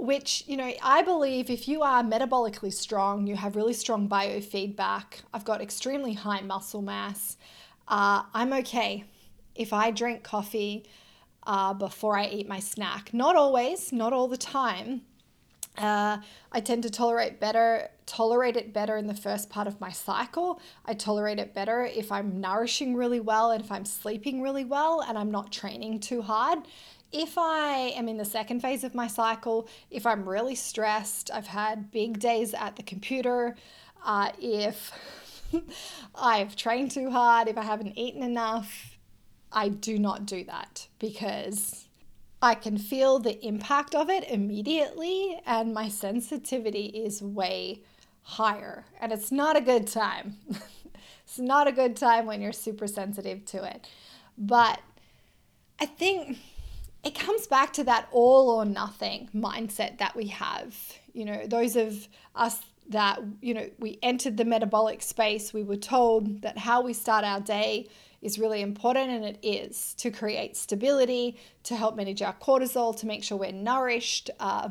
which, 0.00 0.44
you 0.46 0.56
know, 0.56 0.72
I 0.82 1.02
believe 1.02 1.50
if 1.50 1.68
you 1.68 1.82
are 1.82 2.02
metabolically 2.02 2.72
strong, 2.72 3.26
you 3.26 3.36
have 3.36 3.54
really 3.54 3.74
strong 3.74 4.08
biofeedback, 4.08 5.20
I've 5.34 5.44
got 5.44 5.60
extremely 5.60 6.14
high 6.14 6.40
muscle 6.40 6.82
mass, 6.82 7.36
uh, 7.86 8.22
I'm 8.32 8.52
okay 8.54 9.04
if 9.54 9.72
I 9.72 9.90
drink 9.90 10.22
coffee 10.22 10.86
uh, 11.46 11.74
before 11.74 12.16
I 12.16 12.26
eat 12.26 12.48
my 12.48 12.60
snack. 12.60 13.12
Not 13.12 13.36
always, 13.36 13.92
not 13.92 14.12
all 14.12 14.28
the 14.28 14.36
time. 14.36 15.02
Uh, 15.76 16.18
I 16.52 16.60
tend 16.60 16.82
to 16.82 16.90
tolerate 16.90 17.40
better, 17.40 17.88
tolerate 18.06 18.56
it 18.56 18.72
better 18.72 18.96
in 18.96 19.06
the 19.06 19.14
first 19.14 19.50
part 19.50 19.66
of 19.66 19.80
my 19.80 19.90
cycle. 19.90 20.60
I 20.84 20.94
tolerate 20.94 21.38
it 21.38 21.54
better 21.54 21.84
if 21.84 22.10
I'm 22.10 22.40
nourishing 22.40 22.96
really 22.96 23.20
well 23.20 23.50
and 23.52 23.62
if 23.62 23.70
I'm 23.70 23.84
sleeping 23.84 24.42
really 24.42 24.64
well 24.64 25.00
and 25.00 25.16
I'm 25.16 25.30
not 25.30 25.52
training 25.52 26.00
too 26.00 26.22
hard 26.22 26.60
if 27.12 27.36
I 27.36 27.92
am 27.96 28.08
in 28.08 28.16
the 28.16 28.24
second 28.24 28.60
phase 28.60 28.84
of 28.84 28.94
my 28.94 29.06
cycle, 29.06 29.68
if 29.90 30.06
I'm 30.06 30.28
really 30.28 30.54
stressed, 30.54 31.30
I've 31.32 31.48
had 31.48 31.90
big 31.90 32.20
days 32.20 32.54
at 32.54 32.76
the 32.76 32.82
computer, 32.82 33.56
uh, 34.04 34.30
if 34.40 34.92
I've 36.14 36.56
trained 36.56 36.92
too 36.92 37.10
hard, 37.10 37.48
if 37.48 37.58
I 37.58 37.62
haven't 37.62 37.98
eaten 37.98 38.22
enough, 38.22 38.98
I 39.52 39.68
do 39.68 39.98
not 39.98 40.26
do 40.26 40.44
that 40.44 40.86
because 40.98 41.86
I 42.40 42.54
can 42.54 42.78
feel 42.78 43.18
the 43.18 43.44
impact 43.44 43.94
of 43.94 44.08
it 44.08 44.24
immediately 44.28 45.40
and 45.44 45.74
my 45.74 45.88
sensitivity 45.88 46.86
is 46.86 47.20
way 47.20 47.82
higher. 48.22 48.84
And 49.00 49.12
it's 49.12 49.32
not 49.32 49.56
a 49.56 49.60
good 49.60 49.86
time. 49.86 50.36
it's 51.24 51.38
not 51.38 51.66
a 51.66 51.72
good 51.72 51.96
time 51.96 52.26
when 52.26 52.40
you're 52.40 52.52
super 52.52 52.86
sensitive 52.86 53.44
to 53.46 53.64
it. 53.64 53.88
But 54.38 54.80
I 55.80 55.86
think 55.86 56.38
it 57.02 57.18
comes 57.18 57.46
back 57.46 57.72
to 57.74 57.84
that 57.84 58.08
all 58.12 58.50
or 58.50 58.64
nothing 58.64 59.28
mindset 59.34 59.98
that 59.98 60.14
we 60.14 60.26
have. 60.28 60.76
You 61.12 61.24
know, 61.24 61.46
those 61.46 61.76
of 61.76 62.08
us 62.34 62.60
that, 62.90 63.20
you 63.40 63.54
know, 63.54 63.70
we 63.78 63.98
entered 64.02 64.36
the 64.36 64.44
metabolic 64.44 65.00
space, 65.00 65.52
we 65.52 65.62
were 65.62 65.76
told 65.76 66.42
that 66.42 66.58
how 66.58 66.82
we 66.82 66.92
start 66.92 67.24
our 67.24 67.40
day 67.40 67.88
is 68.20 68.38
really 68.38 68.60
important, 68.60 69.10
and 69.10 69.24
it 69.24 69.38
is 69.42 69.94
to 69.94 70.10
create 70.10 70.56
stability, 70.56 71.38
to 71.62 71.74
help 71.74 71.96
manage 71.96 72.20
our 72.20 72.34
cortisol, 72.34 72.94
to 72.98 73.06
make 73.06 73.24
sure 73.24 73.38
we're 73.38 73.52
nourished. 73.52 74.28
Uh, 74.38 74.70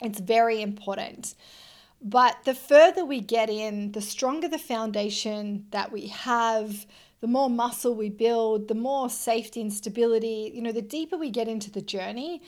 it's 0.00 0.20
very 0.20 0.60
important. 0.60 1.34
But 2.02 2.36
the 2.44 2.54
further 2.54 3.04
we 3.04 3.20
get 3.20 3.48
in, 3.48 3.92
the 3.92 4.02
stronger 4.02 4.48
the 4.48 4.58
foundation 4.58 5.66
that 5.70 5.90
we 5.90 6.08
have, 6.08 6.84
the 7.20 7.26
more 7.26 7.48
muscle 7.48 7.94
we 7.94 8.10
build, 8.10 8.68
the 8.68 8.74
more 8.74 9.08
safety 9.08 9.60
and 9.60 9.72
stability, 9.72 10.50
you 10.54 10.62
know, 10.62 10.72
the 10.72 10.82
deeper 10.82 11.16
we 11.16 11.30
get 11.30 11.48
into 11.48 11.70
the 11.70 11.80
journey, 11.80 12.42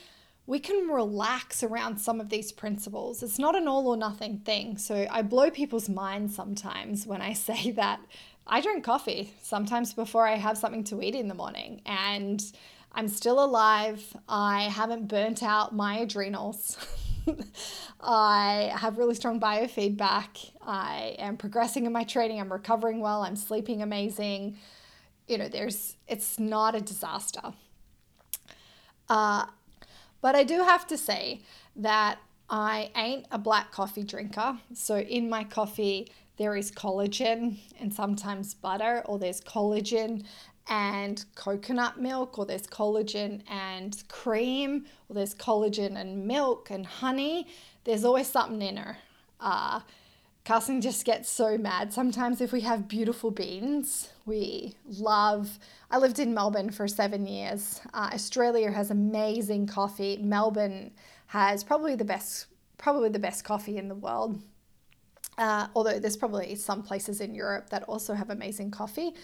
we 0.46 0.58
can 0.58 0.88
relax 0.88 1.62
around 1.62 1.98
some 1.98 2.20
of 2.20 2.30
these 2.30 2.52
principles. 2.52 3.22
It's 3.22 3.38
not 3.38 3.54
an 3.54 3.68
all 3.68 3.86
or 3.86 3.96
nothing 3.96 4.38
thing. 4.38 4.78
So 4.78 5.06
I 5.10 5.22
blow 5.22 5.50
people's 5.50 5.88
minds 5.88 6.34
sometimes 6.34 7.06
when 7.06 7.20
I 7.20 7.32
say 7.48 7.70
that 7.72 8.00
I 8.46 8.60
drink 8.60 8.84
coffee 8.84 9.32
sometimes 9.42 9.92
before 9.92 10.26
I 10.26 10.36
have 10.36 10.56
something 10.56 10.84
to 10.84 11.02
eat 11.02 11.14
in 11.14 11.28
the 11.28 11.34
morning. 11.34 11.82
And 11.84 12.42
I'm 12.92 13.08
still 13.08 13.44
alive. 13.44 14.16
I 14.28 14.62
haven't 14.62 15.08
burnt 15.08 15.42
out 15.42 15.74
my 15.74 15.98
adrenals. 15.98 16.76
I 18.00 18.72
have 18.74 18.98
really 18.98 19.14
strong 19.14 19.40
biofeedback. 19.40 20.52
I 20.62 21.16
am 21.18 21.36
progressing 21.36 21.86
in 21.86 21.92
my 21.92 22.04
training. 22.04 22.40
I'm 22.40 22.52
recovering 22.52 23.00
well. 23.00 23.22
I'm 23.22 23.36
sleeping 23.36 23.82
amazing. 23.82 24.56
You 25.26 25.38
know, 25.38 25.48
there's 25.48 25.96
it's 26.06 26.38
not 26.38 26.74
a 26.74 26.80
disaster. 26.80 27.52
Uh, 29.08 29.46
but 30.20 30.34
I 30.34 30.44
do 30.44 30.62
have 30.62 30.86
to 30.88 30.98
say 30.98 31.42
that 31.76 32.18
I 32.50 32.90
ain't 32.96 33.26
a 33.30 33.38
black 33.38 33.72
coffee 33.72 34.02
drinker. 34.02 34.58
So 34.74 34.98
in 34.98 35.28
my 35.28 35.44
coffee, 35.44 36.10
there 36.38 36.56
is 36.56 36.70
collagen 36.70 37.58
and 37.80 37.92
sometimes 37.92 38.54
butter, 38.54 39.02
or 39.06 39.18
there's 39.18 39.40
collagen 39.40 40.24
and 40.68 41.24
coconut 41.34 42.00
milk, 42.00 42.38
or 42.38 42.46
there's 42.46 42.66
collagen 42.66 43.42
and 43.50 44.02
cream, 44.08 44.86
or 45.08 45.14
there's 45.14 45.34
collagen 45.34 45.96
and 45.96 46.26
milk 46.26 46.70
and 46.70 46.86
honey. 46.86 47.46
There's 47.84 48.04
always 48.04 48.28
something 48.28 48.62
in 48.62 48.76
her. 48.76 48.98
Uh, 49.40 49.80
Carson 50.44 50.80
just 50.80 51.04
gets 51.04 51.28
so 51.28 51.58
mad. 51.58 51.92
Sometimes, 51.92 52.40
if 52.40 52.52
we 52.52 52.62
have 52.62 52.88
beautiful 52.88 53.30
beans, 53.30 54.10
we 54.24 54.76
love. 54.86 55.58
I 55.90 55.98
lived 55.98 56.18
in 56.18 56.32
Melbourne 56.32 56.70
for 56.70 56.88
seven 56.88 57.26
years. 57.26 57.80
Uh, 57.92 58.10
Australia 58.14 58.70
has 58.70 58.90
amazing 58.90 59.66
coffee. 59.66 60.16
Melbourne 60.18 60.92
has 61.26 61.64
probably 61.64 61.96
the 61.96 62.04
best, 62.04 62.46
probably 62.78 63.10
the 63.10 63.18
best 63.18 63.44
coffee 63.44 63.76
in 63.76 63.88
the 63.88 63.94
world. 63.94 64.40
Uh, 65.38 65.68
although 65.74 65.98
there's 66.00 66.16
probably 66.16 66.54
some 66.56 66.82
places 66.82 67.20
in 67.20 67.34
Europe 67.34 67.70
that 67.70 67.84
also 67.84 68.12
have 68.12 68.28
amazing 68.28 68.70
coffee, 68.70 69.14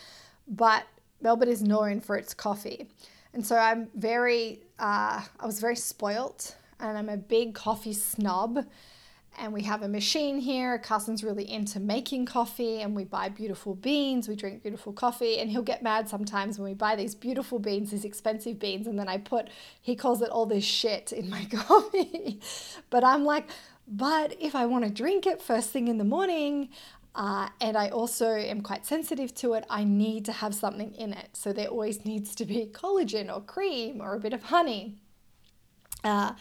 but 0.47 0.85
Melbourne 1.21 1.49
is 1.49 1.63
known 1.63 2.01
for 2.01 2.17
its 2.17 2.33
coffee. 2.33 2.89
And 3.33 3.45
so 3.45 3.57
I'm 3.57 3.89
very, 3.97 4.61
uh, 4.79 5.23
I 5.41 5.47
was 5.47 5.59
very 5.59 5.77
spoilt 5.77 6.57
and 6.79 6.97
I'm 6.97 7.09
a 7.09 7.17
big 7.17 7.55
coffee 7.55 7.93
snob. 7.93 8.65
And 9.37 9.53
we 9.53 9.63
have 9.63 9.83
a 9.83 9.89
machine 9.89 10.39
here. 10.39 10.79
Carson's 10.79 11.25
really 11.25 11.51
into 11.51 11.81
making 11.81 12.27
coffee, 12.27 12.83
and 12.83 12.95
we 12.95 13.03
buy 13.03 13.29
beautiful 13.29 13.75
beans. 13.75 14.29
We 14.29 14.37
drink 14.37 14.63
beautiful 14.63 14.93
coffee, 14.93 15.41
and 15.41 15.51
he'll 15.51 15.63
get 15.63 15.83
mad 15.83 16.09
sometimes 16.09 16.57
when 16.57 16.69
we 16.69 16.75
buy 16.75 16.95
these 16.95 17.17
beautiful 17.17 17.59
beans, 17.59 17.91
these 17.91 18.05
expensive 18.05 18.61
beans, 18.61 18.87
and 18.87 18.97
then 18.97 19.09
I 19.09 19.19
put, 19.19 19.49
he 19.81 19.97
calls 19.97 20.23
it 20.23 20.31
all 20.31 20.47
this 20.47 20.63
shit 20.63 21.11
in 21.11 21.29
my 21.29 21.45
coffee. 21.51 22.39
but 22.91 23.03
I'm 23.03 23.25
like, 23.25 23.49
but 23.87 24.37
if 24.41 24.55
I 24.55 24.67
want 24.67 24.85
to 24.85 24.91
drink 24.91 25.27
it 25.27 25.43
first 25.43 25.71
thing 25.71 25.89
in 25.89 25.99
the 25.99 26.05
morning, 26.05 26.71
uh, 27.15 27.49
and 27.61 27.77
I 27.77 27.89
also 27.89 28.35
am 28.35 28.61
quite 28.61 28.87
sensitive 28.87 29.35
to 29.37 29.55
it. 29.55 29.65
I 29.71 29.85
need 29.85 30.25
to 30.25 30.33
have 30.33 30.55
something 30.55 30.95
in 30.95 31.13
it. 31.13 31.37
So 31.37 31.53
there 31.53 31.69
always 31.69 32.05
needs 32.05 32.35
to 32.37 32.45
be 32.45 32.67
collagen 32.73 33.35
or 33.35 33.41
cream 33.41 34.01
or 34.01 34.15
a 34.15 34.21
bit 34.21 34.33
of 34.33 34.45
honey. 34.45 34.97
Uh, 36.03 36.33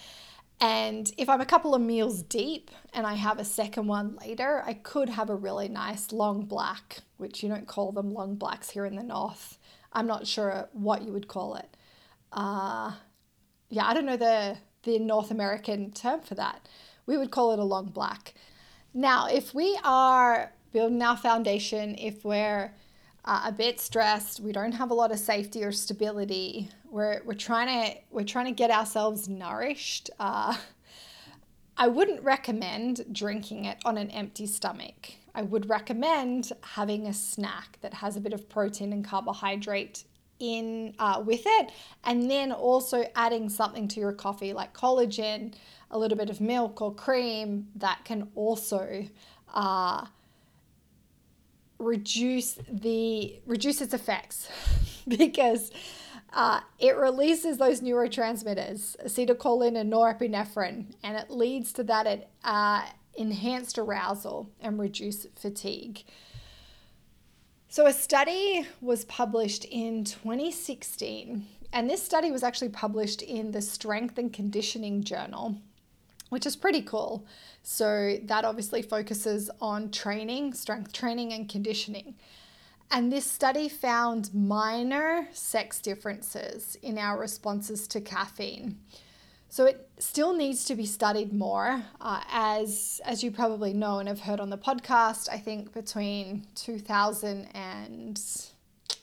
and 0.59 1.11
if 1.17 1.29
I'm 1.29 1.41
a 1.41 1.45
couple 1.45 1.75
of 1.75 1.81
meals 1.81 2.23
deep 2.23 2.71
and 2.93 3.05
I 3.05 3.15
have 3.15 3.39
a 3.39 3.45
second 3.45 3.87
one 3.87 4.15
later, 4.15 4.63
I 4.65 4.73
could 4.73 5.09
have 5.09 5.29
a 5.29 5.35
really 5.35 5.67
nice 5.67 6.11
long 6.11 6.45
black, 6.45 6.99
which 7.17 7.43
you 7.43 7.49
don't 7.49 7.67
call 7.67 7.91
them 7.91 8.13
long 8.13 8.35
blacks 8.35 8.69
here 8.69 8.85
in 8.85 8.95
the 8.95 9.03
north. 9.03 9.57
I'm 9.91 10.07
not 10.07 10.25
sure 10.25 10.69
what 10.71 11.03
you 11.03 11.11
would 11.11 11.27
call 11.27 11.55
it. 11.55 11.75
Uh, 12.31 12.93
yeah, 13.69 13.85
I 13.85 13.93
don't 13.93 14.05
know 14.05 14.17
the 14.17 14.57
the 14.83 14.99
North 14.99 15.31
American 15.31 15.91
term 15.91 16.21
for 16.21 16.35
that. 16.35 16.67
We 17.05 17.17
would 17.17 17.31
call 17.31 17.51
it 17.51 17.59
a 17.59 17.63
long 17.63 17.87
black. 17.87 18.33
Now, 18.93 19.27
if 19.27 19.53
we 19.53 19.77
are 19.83 20.53
building 20.71 21.01
our 21.01 21.17
foundation, 21.17 21.95
if 21.97 22.23
we're 22.23 22.73
uh, 23.25 23.43
a 23.45 23.51
bit 23.51 23.79
stressed, 23.79 24.39
we 24.39 24.51
don't 24.51 24.73
have 24.73 24.91
a 24.91 24.93
lot 24.93 25.11
of 25.11 25.19
safety 25.19 25.63
or 25.63 25.71
stability, 25.71 26.69
we're, 26.89 27.21
we're 27.25 27.33
trying 27.33 27.67
to 27.67 27.97
we're 28.11 28.23
trying 28.25 28.45
to 28.45 28.51
get 28.51 28.69
ourselves 28.69 29.27
nourished. 29.27 30.09
Uh, 30.19 30.55
I 31.75 31.87
wouldn't 31.87 32.21
recommend 32.21 33.05
drinking 33.11 33.65
it 33.65 33.77
on 33.83 33.97
an 33.97 34.11
empty 34.11 34.45
stomach. 34.45 35.13
I 35.33 35.41
would 35.41 35.67
recommend 35.67 36.51
having 36.61 37.07
a 37.07 37.13
snack 37.13 37.79
that 37.81 37.95
has 37.95 38.15
a 38.15 38.21
bit 38.21 38.33
of 38.33 38.47
protein 38.47 38.93
and 38.93 39.03
carbohydrate 39.03 40.03
in 40.39 40.93
uh, 40.99 41.23
with 41.25 41.43
it, 41.45 41.71
and 42.03 42.29
then 42.29 42.51
also 42.51 43.09
adding 43.15 43.49
something 43.49 43.87
to 43.87 43.99
your 43.99 44.11
coffee 44.11 44.53
like 44.53 44.73
collagen, 44.73 45.55
a 45.93 45.97
little 45.97 46.17
bit 46.17 46.29
of 46.29 46.41
milk 46.41 46.81
or 46.81 46.93
cream 46.93 47.67
that 47.75 48.03
can 48.03 48.27
also 48.35 49.05
uh, 49.53 50.05
reduce 51.79 52.57
the 52.69 53.39
reduce 53.45 53.79
its 53.79 53.93
effects 53.93 54.49
because 55.07 55.71
uh, 56.33 56.61
it 56.79 56.97
releases 56.97 57.57
those 57.57 57.81
neurotransmitters, 57.81 58.97
acetylcholine 59.05 59.77
and 59.79 59.93
norepinephrine, 59.93 60.85
and 61.03 61.15
it 61.15 61.29
leads 61.29 61.71
to 61.73 61.83
that 61.83 62.29
uh, 62.43 62.81
enhanced 63.15 63.77
arousal 63.77 64.49
and 64.59 64.79
reduced 64.79 65.27
fatigue. 65.37 66.03
So, 67.67 67.85
a 67.85 67.93
study 67.93 68.67
was 68.81 69.05
published 69.05 69.65
in 69.65 70.03
2016, 70.05 71.45
and 71.71 71.89
this 71.89 72.03
study 72.03 72.31
was 72.31 72.43
actually 72.43 72.69
published 72.69 73.21
in 73.21 73.51
the 73.51 73.61
Strength 73.61 74.17
and 74.17 74.33
Conditioning 74.33 75.03
Journal, 75.03 75.57
which 76.33 76.45
is 76.45 76.57
pretty 76.57 76.81
cool. 76.81 77.25
So, 77.61 78.17
that 78.23 78.43
obviously 78.43 78.81
focuses 78.81 79.49
on 79.61 79.91
training, 79.91 80.53
strength 80.53 80.91
training, 80.91 81.31
and 81.31 81.47
conditioning. 81.47 82.15
And 82.91 83.11
this 83.11 83.25
study 83.29 83.69
found 83.69 84.33
minor 84.33 85.27
sex 85.31 85.79
differences 85.79 86.75
in 86.81 86.97
our 86.97 87.17
responses 87.17 87.87
to 87.87 88.01
caffeine. 88.01 88.79
So 89.53 89.65
it 89.65 89.87
still 89.99 90.33
needs 90.35 90.65
to 90.65 90.75
be 90.75 90.87
studied 90.87 91.31
more, 91.31 91.83
uh, 92.01 92.21
as 92.31 92.99
as 93.05 93.23
you 93.23 93.29
probably 93.29 93.71
know 93.71 93.99
and 93.99 94.09
have 94.09 94.21
heard 94.21 94.39
on 94.39 94.49
the 94.49 94.57
podcast. 94.57 95.29
I 95.29 95.37
think 95.37 95.73
between 95.73 96.47
2000 96.55 97.47
and 97.53 98.19
I 98.89 98.93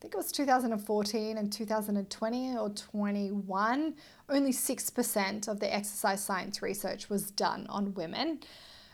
think 0.00 0.14
it 0.14 0.16
was 0.16 0.30
2014 0.30 1.36
and 1.36 1.52
2020 1.52 2.56
or 2.56 2.70
21, 2.70 3.94
only 4.28 4.52
6% 4.52 5.48
of 5.48 5.60
the 5.60 5.74
exercise 5.74 6.24
science 6.24 6.62
research 6.62 7.08
was 7.08 7.30
done 7.30 7.66
on 7.68 7.94
women. 7.94 8.40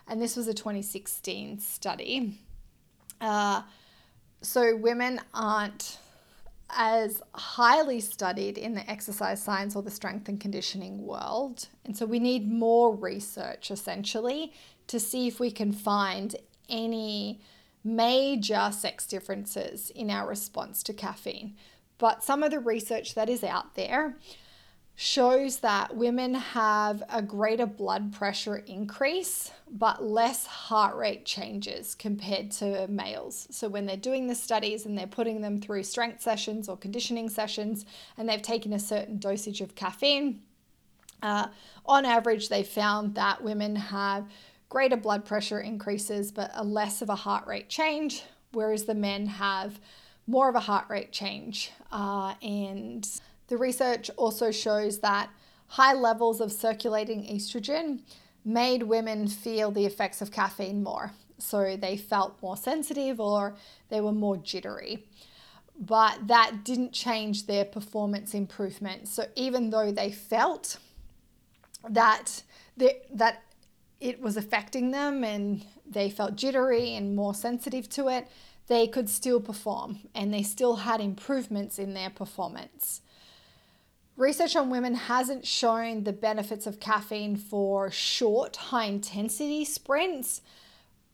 And 0.06 0.20
this 0.20 0.36
was 0.36 0.48
a 0.48 0.54
2016 0.54 1.58
study. 1.60 2.38
Uh, 3.20 3.62
so 4.42 4.76
women 4.76 5.20
aren't 5.32 5.98
as 6.74 7.22
highly 7.34 8.00
studied 8.00 8.56
in 8.56 8.74
the 8.74 8.90
exercise 8.90 9.42
science 9.42 9.76
or 9.76 9.82
the 9.82 9.90
strength 9.90 10.28
and 10.28 10.40
conditioning 10.40 11.06
world. 11.06 11.68
And 11.84 11.96
so 11.96 12.06
we 12.06 12.18
need 12.18 12.50
more 12.50 12.94
research 12.94 13.70
essentially 13.70 14.52
to 14.86 14.98
see 14.98 15.28
if 15.28 15.38
we 15.38 15.50
can 15.50 15.72
find 15.72 16.34
any 16.68 17.40
major 17.84 18.70
sex 18.72 19.06
differences 19.06 19.90
in 19.90 20.10
our 20.10 20.26
response 20.26 20.82
to 20.84 20.92
caffeine. 20.92 21.56
But 21.98 22.24
some 22.24 22.42
of 22.42 22.50
the 22.50 22.60
research 22.60 23.14
that 23.14 23.28
is 23.28 23.44
out 23.44 23.74
there 23.74 24.16
shows 24.94 25.58
that 25.58 25.96
women 25.96 26.34
have 26.34 27.02
a 27.08 27.22
greater 27.22 27.66
blood 27.66 28.12
pressure 28.12 28.56
increase 28.56 29.50
but 29.70 30.04
less 30.04 30.44
heart 30.44 30.94
rate 30.96 31.24
changes 31.24 31.94
compared 31.94 32.50
to 32.50 32.86
males. 32.88 33.48
So, 33.50 33.68
when 33.68 33.86
they're 33.86 33.96
doing 33.96 34.26
the 34.26 34.34
studies 34.34 34.84
and 34.84 34.96
they're 34.96 35.06
putting 35.06 35.40
them 35.40 35.60
through 35.60 35.84
strength 35.84 36.20
sessions 36.20 36.68
or 36.68 36.76
conditioning 36.76 37.30
sessions 37.30 37.86
and 38.18 38.28
they've 38.28 38.42
taken 38.42 38.74
a 38.74 38.78
certain 38.78 39.18
dosage 39.18 39.62
of 39.62 39.74
caffeine, 39.74 40.42
uh, 41.22 41.48
on 41.86 42.04
average, 42.04 42.48
they 42.48 42.62
found 42.62 43.14
that 43.14 43.42
women 43.42 43.76
have 43.76 44.28
greater 44.68 44.96
blood 44.96 45.24
pressure 45.24 45.60
increases 45.60 46.30
but 46.32 46.50
a 46.54 46.64
less 46.64 47.00
of 47.00 47.08
a 47.08 47.14
heart 47.14 47.46
rate 47.46 47.68
change, 47.68 48.24
whereas 48.52 48.84
the 48.84 48.94
men 48.94 49.26
have 49.26 49.80
more 50.26 50.48
of 50.48 50.54
a 50.54 50.60
heart 50.60 50.84
rate 50.88 51.12
change 51.12 51.72
uh, 51.90 52.34
and 52.42 53.08
the 53.52 53.58
research 53.58 54.10
also 54.16 54.50
shows 54.50 55.00
that 55.00 55.28
high 55.66 55.92
levels 55.92 56.40
of 56.40 56.50
circulating 56.50 57.22
estrogen 57.24 58.00
made 58.46 58.82
women 58.82 59.28
feel 59.28 59.70
the 59.70 59.84
effects 59.84 60.22
of 60.22 60.32
caffeine 60.32 60.82
more. 60.82 61.12
So 61.36 61.76
they 61.76 61.98
felt 61.98 62.40
more 62.40 62.56
sensitive 62.56 63.20
or 63.20 63.54
they 63.90 64.00
were 64.00 64.12
more 64.12 64.38
jittery. 64.38 65.04
But 65.78 66.28
that 66.28 66.64
didn't 66.64 66.94
change 66.94 67.44
their 67.44 67.66
performance 67.66 68.32
improvement. 68.32 69.06
So 69.06 69.26
even 69.36 69.68
though 69.68 69.92
they 69.92 70.10
felt 70.12 70.78
that 71.86 72.42
that 72.78 73.42
it 74.00 74.18
was 74.22 74.38
affecting 74.38 74.92
them 74.92 75.24
and 75.24 75.66
they 75.84 76.08
felt 76.08 76.36
jittery 76.36 76.94
and 76.94 77.14
more 77.14 77.34
sensitive 77.34 77.90
to 77.90 78.08
it, 78.08 78.28
they 78.68 78.86
could 78.86 79.10
still 79.10 79.42
perform 79.42 79.98
and 80.14 80.32
they 80.32 80.42
still 80.42 80.76
had 80.76 81.02
improvements 81.02 81.78
in 81.78 81.92
their 81.92 82.08
performance. 82.08 83.02
Research 84.16 84.56
on 84.56 84.68
women 84.68 84.94
hasn't 84.94 85.46
shown 85.46 86.04
the 86.04 86.12
benefits 86.12 86.66
of 86.66 86.80
caffeine 86.80 87.36
for 87.36 87.90
short, 87.90 88.56
high 88.56 88.84
intensity 88.84 89.64
sprints. 89.64 90.42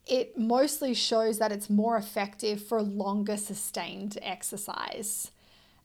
It 0.06 0.36
mostly 0.36 0.94
shows 0.94 1.38
that 1.38 1.52
it's 1.52 1.70
more 1.70 1.96
effective 1.96 2.60
for 2.60 2.82
longer 2.82 3.36
sustained 3.36 4.18
exercise. 4.20 5.30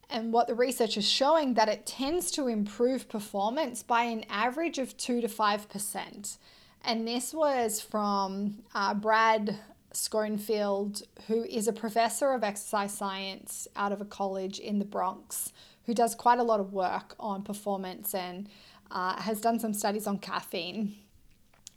And 0.10 0.34
what 0.34 0.48
the 0.48 0.56
research 0.56 0.98
is 0.98 1.08
showing 1.08 1.54
that 1.54 1.70
it 1.70 1.86
tends 1.86 2.32
to 2.32 2.48
improve 2.48 3.10
performance 3.10 3.84
by 3.84 4.04
an 4.04 4.26
average 4.28 4.80
of 4.80 4.98
2 4.98 5.22
to 5.22 5.28
5%. 5.28 6.38
And 6.84 7.08
this 7.08 7.34
was 7.34 7.80
from 7.80 8.64
uh, 8.74 8.96
Brad 8.96 9.60
Schoenfeld, 9.94 11.04
who 11.28 11.44
is 11.44 11.68
a 11.68 11.74
professor 11.74 12.32
of 12.32 12.44
exercise 12.44 12.94
science 12.94 13.68
out 13.76 13.92
of 13.92 14.02
a 14.02 14.06
college 14.06 14.58
in 14.58 14.80
the 14.80 14.86
Bronx 14.86 15.54
who 15.86 15.94
does 15.94 16.16
quite 16.16 16.40
a 16.40 16.44
lot 16.44 16.60
of 16.60 16.74
work 16.74 17.16
on 17.20 17.44
performance 17.44 18.14
and 18.14 18.48
uh, 18.92 19.22
has 19.22 19.42
done 19.42 19.60
some 19.60 19.74
studies 19.74 20.08
on 20.08 20.20
caffeine. 20.20 20.96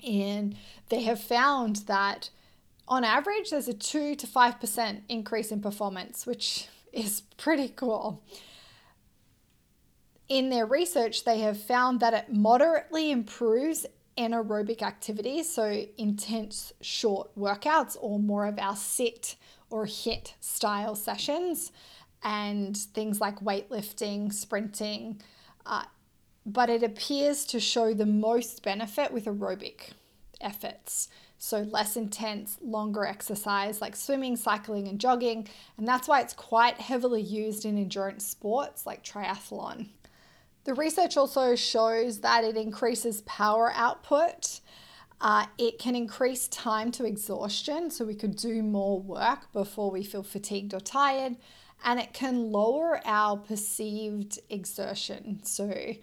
And 0.07 0.57
they 0.89 1.03
have 1.03 1.21
found 1.21 1.77
that 1.87 2.31
on 2.89 3.03
average, 3.03 3.51
there's 3.51 3.69
a 3.69 3.75
2 3.75 4.15
to 4.15 4.27
5% 4.27 5.01
increase 5.09 5.51
in 5.51 5.61
performance, 5.61 6.27
which 6.27 6.69
is 6.93 7.23
pretty 7.37 7.69
cool. 7.69 8.23
In 10.29 10.51
their 10.51 10.67
research, 10.67 11.25
they 11.25 11.41
have 11.41 11.61
found 11.61 12.01
that 12.01 12.15
it 12.15 12.33
moderately 12.33 13.11
improves 13.11 13.87
anaerobic 14.19 14.83
activity, 14.83 15.43
so 15.43 15.87
intense 15.99 16.73
short 16.81 17.31
workouts 17.39 17.97
or 18.01 18.19
more 18.19 18.47
of 18.47 18.59
our 18.59 18.75
sit 18.75 19.37
or 19.71 19.87
HIT 19.87 20.35
style 20.41 20.95
sessions 20.95 21.71
and 22.27 22.77
things 22.77 23.21
like 23.21 23.39
weightlifting, 23.39 24.33
sprinting, 24.33 25.23
uh, 25.65 25.85
but 26.45 26.69
it 26.69 26.83
appears 26.83 27.45
to 27.47 27.61
show 27.61 27.95
the 27.95 28.05
most 28.05 28.65
benefit 28.65 29.13
with 29.13 29.27
aerobic 29.27 29.93
efforts. 30.41 31.09
So, 31.39 31.61
less 31.61 31.97
intense, 31.97 32.59
longer 32.61 33.05
exercise 33.05 33.81
like 33.81 33.95
swimming, 33.95 34.37
cycling, 34.37 34.89
and 34.89 34.99
jogging. 34.99 35.47
And 35.79 35.87
that's 35.87 36.09
why 36.09 36.21
it's 36.21 36.35
quite 36.35 36.81
heavily 36.81 37.23
used 37.23 37.65
in 37.65 37.79
endurance 37.79 38.27
sports 38.27 38.87
like 38.87 39.05
triathlon. 39.05 39.91
The 40.65 40.75
research 40.75 41.17
also 41.17 41.55
shows 41.55 42.21
that 42.21 42.43
it 42.43 42.57
increases 42.57 43.21
power 43.21 43.71
output. 43.73 44.61
Uh, 45.21 45.47
it 45.59 45.79
can 45.79 45.95
increase 45.95 46.49
time 46.49 46.91
to 46.93 47.05
exhaustion, 47.05 47.91
so 47.91 48.05
we 48.05 48.17
could 48.17 48.35
do 48.35 48.65
more 48.65 49.01
work 49.01 49.53
before 49.53 49.93
we 49.93 50.03
feel 50.03 50.25
fatigued 50.25 50.75
or 50.75 50.81
tired 50.81 51.37
and 51.85 52.01
it 52.01 52.13
can 52.13 52.51
lower 52.51 53.01
our 53.05 53.37
perceived 53.37 54.39
exertion. 54.51 55.41
So 55.45 55.95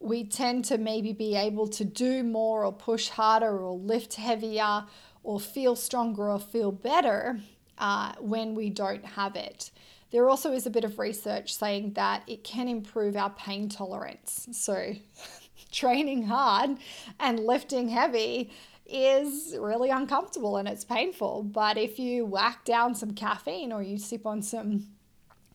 we 0.00 0.24
tend 0.24 0.64
to 0.66 0.78
maybe 0.78 1.12
be 1.12 1.34
able 1.34 1.66
to 1.68 1.84
do 1.84 2.22
more 2.22 2.64
or 2.64 2.72
push 2.72 3.08
harder 3.08 3.58
or 3.58 3.74
lift 3.76 4.14
heavier 4.14 4.84
or 5.22 5.40
feel 5.40 5.74
stronger 5.74 6.30
or 6.30 6.38
feel 6.38 6.70
better 6.70 7.40
uh, 7.78 8.12
when 8.20 8.54
we 8.54 8.70
don't 8.70 9.04
have 9.04 9.36
it. 9.36 9.70
There 10.10 10.28
also 10.28 10.52
is 10.52 10.66
a 10.66 10.70
bit 10.70 10.84
of 10.84 10.98
research 10.98 11.54
saying 11.54 11.92
that 11.94 12.22
it 12.26 12.44
can 12.44 12.68
improve 12.68 13.16
our 13.16 13.30
pain 13.30 13.68
tolerance. 13.68 14.48
So, 14.52 14.94
training 15.72 16.24
hard 16.24 16.78
and 17.20 17.40
lifting 17.40 17.88
heavy 17.88 18.50
is 18.86 19.54
really 19.58 19.90
uncomfortable 19.90 20.56
and 20.56 20.66
it's 20.66 20.84
painful. 20.84 21.42
But 21.42 21.76
if 21.76 21.98
you 21.98 22.24
whack 22.24 22.64
down 22.64 22.94
some 22.94 23.12
caffeine 23.12 23.70
or 23.70 23.82
you 23.82 23.98
sip 23.98 24.24
on 24.24 24.40
some 24.40 24.86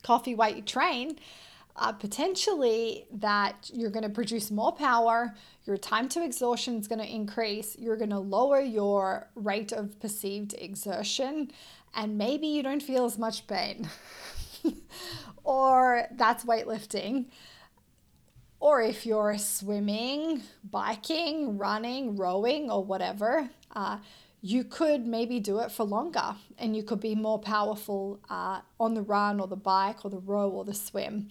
coffee 0.04 0.36
weight 0.36 0.56
you 0.56 0.62
train, 0.62 1.18
uh, 1.76 1.92
potentially 1.92 3.06
that 3.12 3.70
you're 3.74 3.90
going 3.90 4.04
to 4.04 4.10
produce 4.10 4.52
more 4.52 4.72
power, 4.72 5.34
your 5.66 5.78
time 5.78 6.08
to 6.10 6.24
exhaustion 6.24 6.78
is 6.80 6.88
going 6.88 7.00
to 7.00 7.12
increase, 7.12 7.76
you're 7.80 7.98
going 7.98 8.12
to 8.12 8.20
lower 8.20 8.60
your 8.60 9.28
rate 9.36 9.72
of 9.72 10.00
perceived 10.00 10.54
exertion, 10.60 11.52
and 11.96 12.18
maybe 12.18 12.48
you 12.48 12.62
don't 12.62 12.84
feel 12.84 13.06
as 13.06 13.18
much 13.18 13.48
pain. 13.48 13.90
or 15.44 16.08
that's 16.12 16.46
weightlifting. 16.46 17.26
Or 18.60 18.82
if 18.82 19.06
you're 19.06 19.38
swimming, 19.38 20.42
biking, 20.64 21.58
running, 21.58 22.16
rowing, 22.16 22.72
or 22.72 22.84
whatever, 22.84 23.50
uh, 23.76 23.98
you 24.46 24.66
could 24.66 25.08
maybe 25.08 25.40
do 25.40 25.60
it 25.60 25.72
for 25.72 25.86
longer 25.86 26.36
and 26.58 26.76
you 26.76 26.84
could 26.84 27.00
be 27.00 27.16
more 27.16 27.40
powerful 27.40 28.20
uh, 28.30 28.60
on 28.78 28.94
the 28.94 29.02
run 29.02 29.40
or 29.40 29.48
the 29.48 29.56
bike 29.56 30.04
or 30.04 30.12
the 30.12 30.20
row 30.20 30.50
or 30.50 30.66
the 30.66 30.74
swim 30.74 31.30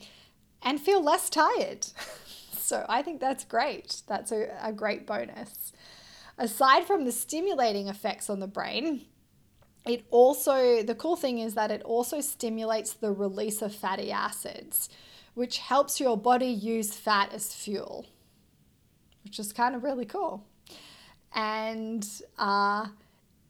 and 0.63 0.81
feel 0.81 1.03
less 1.03 1.29
tired. 1.29 1.87
so 2.53 2.87
I 2.89 3.03
think 3.03 3.21
that's 3.21 3.45
great. 3.45 4.01
That's 4.09 4.33
a, 4.33 4.57
a 4.63 4.73
great 4.73 5.07
bonus. 5.07 5.75
Aside 6.39 6.87
from 6.87 7.05
the 7.05 7.13
stimulating 7.13 7.89
effects 7.89 8.31
on 8.31 8.41
the 8.41 8.47
brain, 8.47 9.03
it 9.87 10.07
also, 10.11 10.83
the 10.83 10.95
cool 10.95 11.17
thing 11.17 11.39
is 11.39 11.53
that 11.53 11.71
it 11.71 11.83
also 11.83 12.23
stimulates 12.23 12.95
the 12.95 13.13
release 13.13 13.61
of 13.61 13.75
fatty 13.75 14.11
acids, 14.11 14.89
which 15.35 15.59
helps 15.59 16.01
your 16.01 16.17
body 16.17 16.47
use 16.47 16.95
fat 16.95 17.35
as 17.35 17.55
fuel, 17.55 18.07
which 19.23 19.39
is 19.39 19.53
kind 19.53 19.75
of 19.75 19.85
really 19.85 20.07
cool. 20.07 20.47
And 21.35 22.07
uh, 22.39 22.87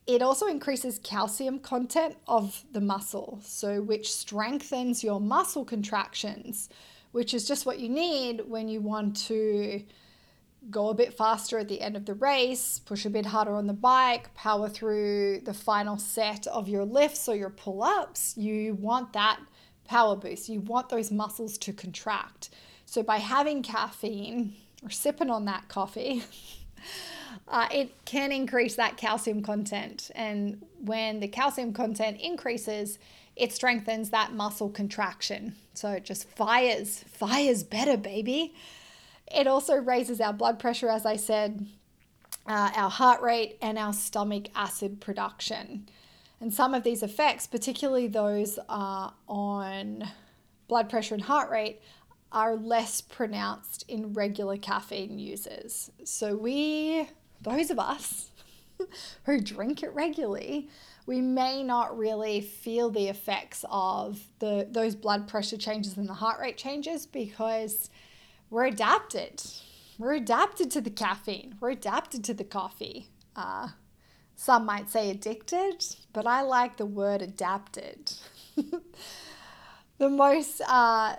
it 0.07 0.23
also 0.23 0.47
increases 0.47 0.99
calcium 1.03 1.59
content 1.61 2.17
of 2.27 2.65
the 2.73 2.81
muscle, 2.81 3.41
so 3.45 3.81
which 3.81 4.13
strengthens 4.13 5.05
your 5.05 5.21
muscle 5.21 5.65
contractions, 5.65 6.69
which 7.13 7.35
is 7.35 7.47
just 7.47 7.67
what 7.67 7.79
you 7.79 7.89
need 7.89 8.43
when 8.49 8.69
you 8.69 8.81
want 8.81 9.17
to 9.29 9.83
go 10.71 10.89
a 10.89 10.95
bit 10.95 11.15
faster 11.15 11.59
at 11.59 11.69
the 11.69 11.81
end 11.81 11.97
of 11.97 12.07
the 12.07 12.15
race, 12.15 12.79
push 12.79 13.05
a 13.05 13.11
bit 13.11 13.27
harder 13.27 13.55
on 13.55 13.67
the 13.67 13.73
bike, 13.73 14.33
power 14.35 14.69
through 14.69 15.41
the 15.45 15.55
final 15.55 15.99
set 15.99 16.47
of 16.47 16.69
your 16.69 16.85
lifts 16.85 17.29
or 17.29 17.35
your 17.35 17.51
pull 17.51 17.83
ups. 17.83 18.37
You 18.37 18.75
want 18.75 19.13
that 19.13 19.41
power 19.85 20.17
boost. 20.17 20.49
You 20.49 20.61
want 20.61 20.89
those 20.89 21.11
muscles 21.11 21.59
to 21.59 21.73
contract. 21.73 22.51
So, 22.87 23.03
by 23.03 23.19
having 23.19 23.63
caffeine 23.63 24.55
or 24.83 24.91
sipping 24.91 25.31
on 25.31 25.45
that 25.47 25.69
coffee, 25.69 26.23
uh, 27.49 27.69
it 27.71 28.05
can 28.05 28.33
increase 28.33 28.77
that 28.77 28.97
calcium 28.97 29.43
content. 29.43 30.11
And 30.15 30.65
when 30.81 31.21
the 31.21 31.29
calcium 31.29 31.73
content 31.73 32.21
increases, 32.21 32.99
it 33.37 33.53
strengthens 33.53 34.11
that 34.11 34.33
muscle 34.33 34.69
contraction. 34.69 35.55
So 35.75 35.91
it 35.91 36.05
just 36.05 36.29
fires, 36.29 37.05
fires 37.09 37.63
better, 37.63 37.97
baby. 37.97 38.55
It 39.35 39.47
also 39.47 39.77
raises 39.77 40.21
our 40.21 40.33
blood 40.33 40.59
pressure, 40.59 40.91
as 40.91 41.07
I 41.07 41.17
said, 41.17 41.67
uh, 42.47 42.71
our 42.77 42.91
heart 42.91 43.23
rate, 43.23 43.57
and 43.63 43.79
our 43.79 43.93
stomach 43.93 44.49
acid 44.55 45.01
production. 45.01 45.89
And 46.41 46.53
some 46.53 46.75
of 46.75 46.83
these 46.83 47.03
effects, 47.03 47.47
particularly 47.47 48.09
those 48.09 48.59
uh, 48.69 49.11
on 49.29 50.09
blood 50.69 50.91
pressure 50.91 51.15
and 51.15 51.23
heart 51.23 51.51
rate, 51.51 51.81
are 52.33 52.57
less 52.57 53.01
pronounced 53.01 53.85
in 53.89 54.13
regular 54.13 54.57
caffeine 54.57 55.19
users. 55.19 55.91
So, 56.05 56.37
we, 56.37 57.09
those 57.41 57.71
of 57.71 57.79
us 57.79 58.31
who 59.25 59.41
drink 59.41 59.83
it 59.83 59.95
regularly, 59.95 60.69
we 61.07 61.21
may 61.21 61.63
not 61.63 61.97
really 61.97 62.41
feel 62.41 62.91
the 62.91 63.09
effects 63.09 63.65
of 63.71 64.21
the 64.39 64.69
those 64.71 64.95
blood 64.95 65.27
pressure 65.27 65.57
changes 65.57 65.97
and 65.97 66.09
the 66.09 66.15
heart 66.15 66.41
rate 66.41 66.57
changes 66.57 67.07
because 67.07 67.91
we're 68.51 68.67
adapted. 68.67 69.43
We're 69.99 70.15
adapted 70.15 70.71
to 70.73 70.81
the 70.81 70.91
caffeine. 70.91 71.57
We're 71.61 71.71
adapted 71.71 72.25
to 72.25 72.35
the 72.35 72.45
coffee. 72.45 73.09
Uh, 73.35 73.69
some 74.35 74.67
might 74.67 74.91
say 74.91 75.11
addicted, 75.11 75.85
but 76.13 76.27
I 76.27 76.43
like 76.43 76.77
the 76.77 76.87
word 76.87 77.23
adapted. 77.23 78.13
the 79.99 80.09
most, 80.09 80.61
uh, 80.67 81.17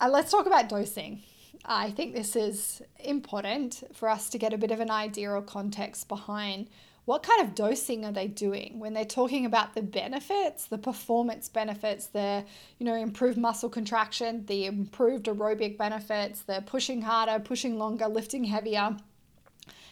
uh, 0.00 0.08
let's 0.08 0.30
talk 0.30 0.46
about 0.46 0.68
dosing. 0.68 1.22
I 1.64 1.90
think 1.90 2.14
this 2.14 2.36
is 2.36 2.82
important 3.00 3.82
for 3.92 4.08
us 4.08 4.30
to 4.30 4.38
get 4.38 4.52
a 4.52 4.58
bit 4.58 4.70
of 4.70 4.80
an 4.80 4.90
idea 4.90 5.30
or 5.30 5.42
context 5.42 6.08
behind 6.08 6.68
what 7.04 7.22
kind 7.22 7.40
of 7.40 7.54
dosing 7.54 8.04
are 8.04 8.12
they 8.12 8.26
doing 8.26 8.78
when 8.78 8.92
they're 8.92 9.04
talking 9.04 9.46
about 9.46 9.74
the 9.74 9.80
benefits, 9.80 10.66
the 10.66 10.76
performance 10.76 11.48
benefits, 11.48 12.06
the 12.06 12.44
you 12.78 12.84
know 12.84 12.94
improved 12.94 13.38
muscle 13.38 13.70
contraction, 13.70 14.44
the 14.44 14.66
improved 14.66 15.24
aerobic 15.24 15.78
benefits, 15.78 16.42
the 16.42 16.62
pushing 16.66 17.00
harder, 17.00 17.42
pushing 17.42 17.78
longer, 17.78 18.08
lifting 18.08 18.44
heavier. 18.44 18.94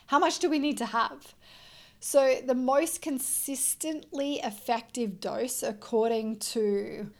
How 0.08 0.18
much 0.18 0.40
do 0.40 0.50
we 0.50 0.58
need 0.58 0.76
to 0.76 0.86
have? 0.86 1.34
So 2.00 2.40
the 2.46 2.54
most 2.54 3.00
consistently 3.00 4.34
effective 4.40 5.18
dose 5.18 5.62
according 5.62 6.38
to 6.40 7.10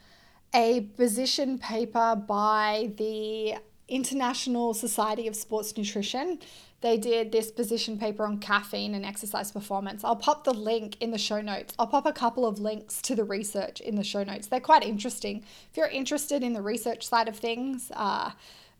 a 0.54 0.82
position 0.96 1.58
paper 1.58 2.16
by 2.16 2.92
the 2.96 3.56
International 3.88 4.74
Society 4.74 5.28
of 5.28 5.36
Sports 5.36 5.76
Nutrition 5.76 6.38
they 6.82 6.98
did 6.98 7.32
this 7.32 7.50
position 7.50 7.98
paper 7.98 8.24
on 8.24 8.38
caffeine 8.38 8.94
and 8.94 9.04
exercise 9.04 9.50
performance. 9.50 10.04
I'll 10.04 10.16
pop 10.16 10.44
the 10.44 10.52
link 10.52 10.96
in 11.00 11.10
the 11.10 11.18
show 11.18 11.40
notes. 11.40 11.74
I'll 11.78 11.86
pop 11.86 12.06
a 12.06 12.12
couple 12.12 12.46
of 12.46 12.60
links 12.60 13.00
to 13.02 13.14
the 13.14 13.24
research 13.24 13.80
in 13.80 13.96
the 13.96 14.04
show 14.04 14.22
notes. 14.22 14.48
They're 14.48 14.60
quite 14.60 14.84
interesting. 14.84 15.42
If 15.70 15.76
you're 15.76 15.88
interested 15.88 16.42
in 16.42 16.52
the 16.52 16.62
research 16.62 17.06
side 17.06 17.28
of 17.28 17.36
things 17.36 17.90
uh, 17.94 18.32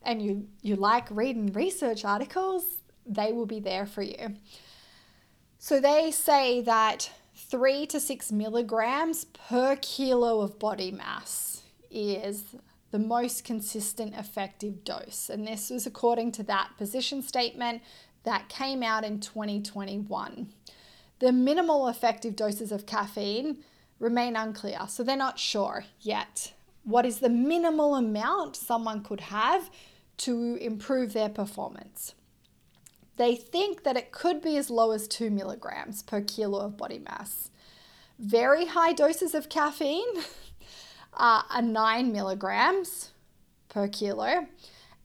and 0.03 0.21
you, 0.21 0.47
you 0.63 0.77
like 0.77 1.07
reading 1.11 1.53
research 1.53 2.05
articles, 2.05 2.65
they 3.07 3.33
will 3.33 3.47
be 3.47 3.61
there 3.61 3.87
for 3.87 4.03
you. 4.03 4.37
So 5.59 5.81
they 5.81 6.11
say 6.11 6.61
that 6.61 7.11
three 7.37 7.87
to 7.87 8.01
six 8.01 8.33
milligrams 8.33 9.27
per 9.27 9.77
kilo 9.77 10.41
of 10.41 10.59
body 10.59 10.91
mass 10.91 11.63
is 11.91 12.57
the 12.91 12.99
most 12.99 13.45
consistent 13.45 14.15
effective 14.17 14.83
dose. 14.83 15.29
And 15.29 15.47
this 15.47 15.71
was 15.71 15.87
according 15.87 16.33
to 16.33 16.43
that 16.45 16.71
position 16.79 17.23
statement 17.23 17.83
that 18.25 18.49
came 18.49 18.83
out 18.83 19.05
in 19.05 19.21
2021. 19.21 20.49
The 21.19 21.33
minimal 21.33 21.89
effective 21.89 22.37
doses 22.37 22.73
of 22.73 22.87
caffeine 22.87 23.59
remain 23.99 24.37
unclear, 24.37 24.81
so 24.89 25.03
they're 25.03 25.17
not 25.17 25.39
sure 25.39 25.85
yet. 26.01 26.53
What 26.85 27.07
is 27.07 27.19
the 27.19 27.29
minimal 27.29 27.95
amount 27.95 28.57
someone 28.57 29.03
could 29.03 29.21
have 29.21 29.71
to 30.19 30.57
improve 30.57 31.13
their 31.13 31.29
performance? 31.29 32.15
They 33.17 33.35
think 33.35 33.83
that 33.85 33.97
it 33.97 34.13
could 34.13 34.43
be 34.43 34.57
as 34.57 34.71
low 34.71 34.91
as 34.91 35.09
2 35.09 35.31
milligrams 35.31 36.03
per 36.03 36.21
kilo 36.21 36.61
of 36.61 36.77
body 36.77 36.99
mass. 36.99 37.51
Very 38.19 38.67
high 38.67 38.93
doses 38.93 39.35
of 39.35 39.49
caffeine 39.49 40.17
uh, 41.15 41.43
are 41.51 41.63
9 41.63 42.13
milligrams 42.13 43.11
per 43.69 43.89
kilo, 43.89 44.47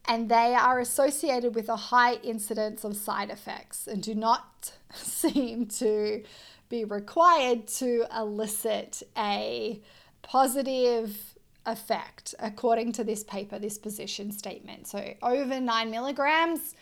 and 0.06 0.30
they 0.30 0.56
are 0.56 0.80
associated 0.80 1.56
with 1.56 1.69
a 1.69 1.76
high 1.76 2.15
incidence 2.15 2.84
of 2.84 2.95
side 2.95 3.30
effects 3.30 3.88
and 3.88 4.02
do 4.02 4.15
not 4.15 4.74
seem 4.93 5.65
to 5.65 6.24
be 6.69 6.86
required 6.86 7.67
to 7.67 8.06
elicit 8.15 9.04
a 9.17 9.82
positive 10.21 11.36
effect 11.65 12.34
according 12.39 12.91
to 12.93 13.04
this 13.04 13.24
paper, 13.24 13.60
this 13.60 13.78
position 13.78 14.32
statement. 14.32 14.88
So, 14.88 15.13
over 15.21 15.60
9 15.60 15.91
milligrams, 15.91 16.76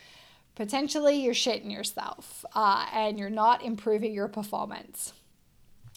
potentially 0.60 1.16
you're 1.16 1.34
shitting 1.34 1.72
yourself 1.72 2.44
uh, 2.54 2.86
and 2.92 3.18
you're 3.18 3.30
not 3.30 3.64
improving 3.64 4.14
your 4.14 4.28
performance. 4.28 5.14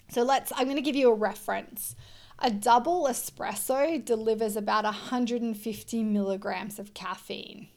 So, 0.09 0.23
let's, 0.23 0.53
I'm 0.55 0.67
going 0.67 0.77
to 0.77 0.83
give 0.83 0.95
you 0.95 1.11
a 1.11 1.15
reference. 1.15 1.97
A 2.39 2.49
double 2.49 3.09
espresso 3.09 4.03
delivers 4.05 4.55
about 4.55 4.85
150 4.85 6.05
milligrams 6.05 6.79
of 6.79 6.95
caffeine. 6.95 7.71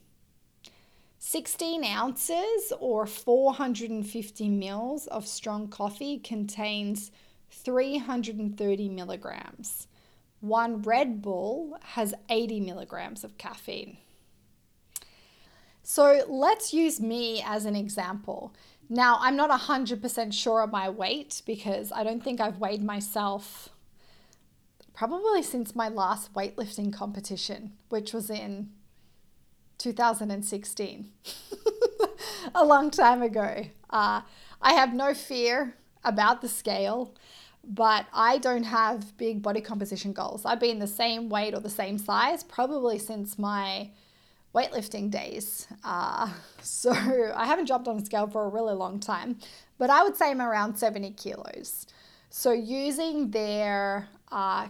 16 1.18 1.84
ounces 1.84 2.72
or 2.80 3.08
450 3.08 4.50
mils 4.50 5.08
of 5.08 5.26
strong 5.26 5.68
coffee 5.68 6.20
contains 6.20 7.10
330 7.50 8.90
milligrams. 8.90 9.88
One 10.40 10.84
Red 10.84 11.24
Bull 11.24 11.80
has 11.82 12.14
80 12.30 12.60
milligrams 12.60 13.24
of 13.24 13.40
caffeine. 13.40 13.98
So 15.88 16.24
let's 16.28 16.74
use 16.74 17.00
me 17.00 17.44
as 17.46 17.66
an 17.66 17.76
example. 17.76 18.52
Now, 18.90 19.20
I'm 19.22 19.36
not 19.36 19.52
100% 19.52 20.34
sure 20.34 20.62
of 20.64 20.72
my 20.72 20.90
weight 20.90 21.44
because 21.46 21.92
I 21.92 22.04
don't 22.04 22.24
think 22.24 22.42
I've 22.42 22.58
weighed 22.58 22.84
myself 22.84 23.70
probably 24.96 25.44
since 25.44 25.76
my 25.76 25.88
last 25.88 26.34
weightlifting 26.34 26.92
competition, 26.92 27.74
which 27.90 28.14
was 28.14 28.32
in 28.32 28.72
2016, 29.78 31.12
a 32.56 32.66
long 32.66 32.90
time 32.90 33.22
ago. 33.22 33.68
Uh, 33.92 34.22
I 34.64 34.74
have 34.74 34.92
no 34.92 35.14
fear 35.14 35.76
about 36.04 36.42
the 36.42 36.50
scale. 36.50 37.14
but 37.64 38.06
I 38.12 38.38
don't 38.38 38.64
have 38.64 39.18
big 39.18 39.42
body 39.42 39.62
composition 39.62 40.14
goals. 40.14 40.46
I've 40.46 40.60
been 40.60 40.80
the 40.80 40.88
same 40.88 41.30
weight 41.30 41.54
or 41.54 41.60
the 41.60 41.70
same 41.70 41.98
size 41.98 42.44
probably 42.44 43.00
since 43.00 43.40
my 43.40 43.90
weightlifting 44.56 45.12
days. 45.12 45.68
Uh, 45.84 46.30
so 46.62 46.92
I 47.36 47.46
haven't 47.46 47.66
jumped 47.68 47.88
on 47.88 47.98
a 47.98 48.06
scale 48.06 48.28
for 48.28 48.46
a 48.46 48.50
really 48.50 48.74
long 48.74 49.00
time, 49.00 49.38
but 49.78 49.90
I 49.90 50.04
would 50.04 50.16
say 50.16 50.32
I'm 50.32 50.42
around 50.42 50.78
70 50.78 51.12
kilos. 51.12 51.86
So 52.30 52.52
using 52.52 53.32
their 53.32 54.08
uh, 54.32 54.68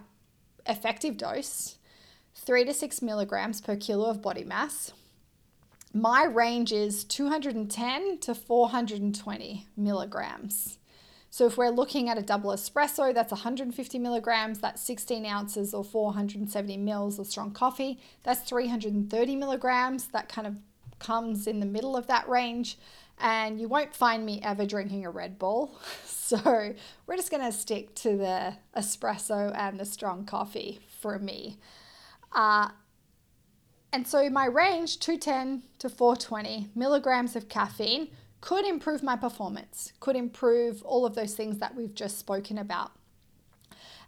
effective 0.65 1.17
dose, 1.17 1.77
three 2.33 2.65
to 2.65 2.73
six 2.73 3.01
milligrams 3.01 3.61
per 3.61 3.75
kilo 3.75 4.09
of 4.09 4.21
body 4.21 4.43
mass. 4.43 4.91
My 5.93 6.25
range 6.25 6.73
is 6.73 7.05
210 7.05 8.19
to 8.19 8.35
420 8.35 9.67
milligrams. 9.77 10.77
So 11.35 11.45
if 11.47 11.57
we're 11.57 11.67
looking 11.67 12.07
at 12.07 12.17
a 12.17 12.21
double 12.21 12.51
espresso, 12.51 13.13
that's 13.13 13.33
150 13.33 13.99
milligrams, 13.99 14.59
that's 14.59 14.81
16 14.81 15.25
ounces 15.25 15.73
or 15.73 15.83
470 15.83 16.77
mils 16.77 17.19
of 17.19 17.27
strong 17.27 17.51
coffee. 17.51 17.99
That's 18.23 18.39
330 18.49 19.35
milligrams. 19.35 20.07
That 20.07 20.29
kind 20.29 20.47
of 20.47 20.55
comes 20.97 21.45
in 21.45 21.59
the 21.59 21.65
middle 21.65 21.97
of 21.97 22.07
that 22.07 22.29
range. 22.29 22.77
And 23.19 23.59
you 23.59 23.67
won't 23.67 23.93
find 23.93 24.25
me 24.25 24.39
ever 24.43 24.65
drinking 24.65 25.05
a 25.05 25.09
Red 25.09 25.37
Bull. 25.37 25.77
So 26.05 26.73
we're 27.05 27.17
just 27.17 27.29
going 27.29 27.43
to 27.43 27.51
stick 27.51 27.93
to 27.95 28.17
the 28.17 28.55
espresso 28.75 29.53
and 29.55 29.79
the 29.79 29.85
strong 29.85 30.25
coffee 30.25 30.79
for 31.01 31.19
me. 31.19 31.59
Uh, 32.31 32.69
and 33.93 34.07
so 34.07 34.27
my 34.31 34.45
range, 34.45 34.99
210 34.99 35.63
to 35.79 35.89
420 35.89 36.69
milligrams 36.73 37.35
of 37.35 37.47
caffeine, 37.47 38.07
could 38.41 38.65
improve 38.65 39.01
my 39.01 39.15
performance, 39.15 39.93
could 39.99 40.15
improve 40.15 40.83
all 40.83 41.05
of 41.05 41.15
those 41.15 41.33
things 41.33 41.57
that 41.59 41.75
we've 41.75 41.95
just 41.95 42.19
spoken 42.19 42.57
about. 42.57 42.91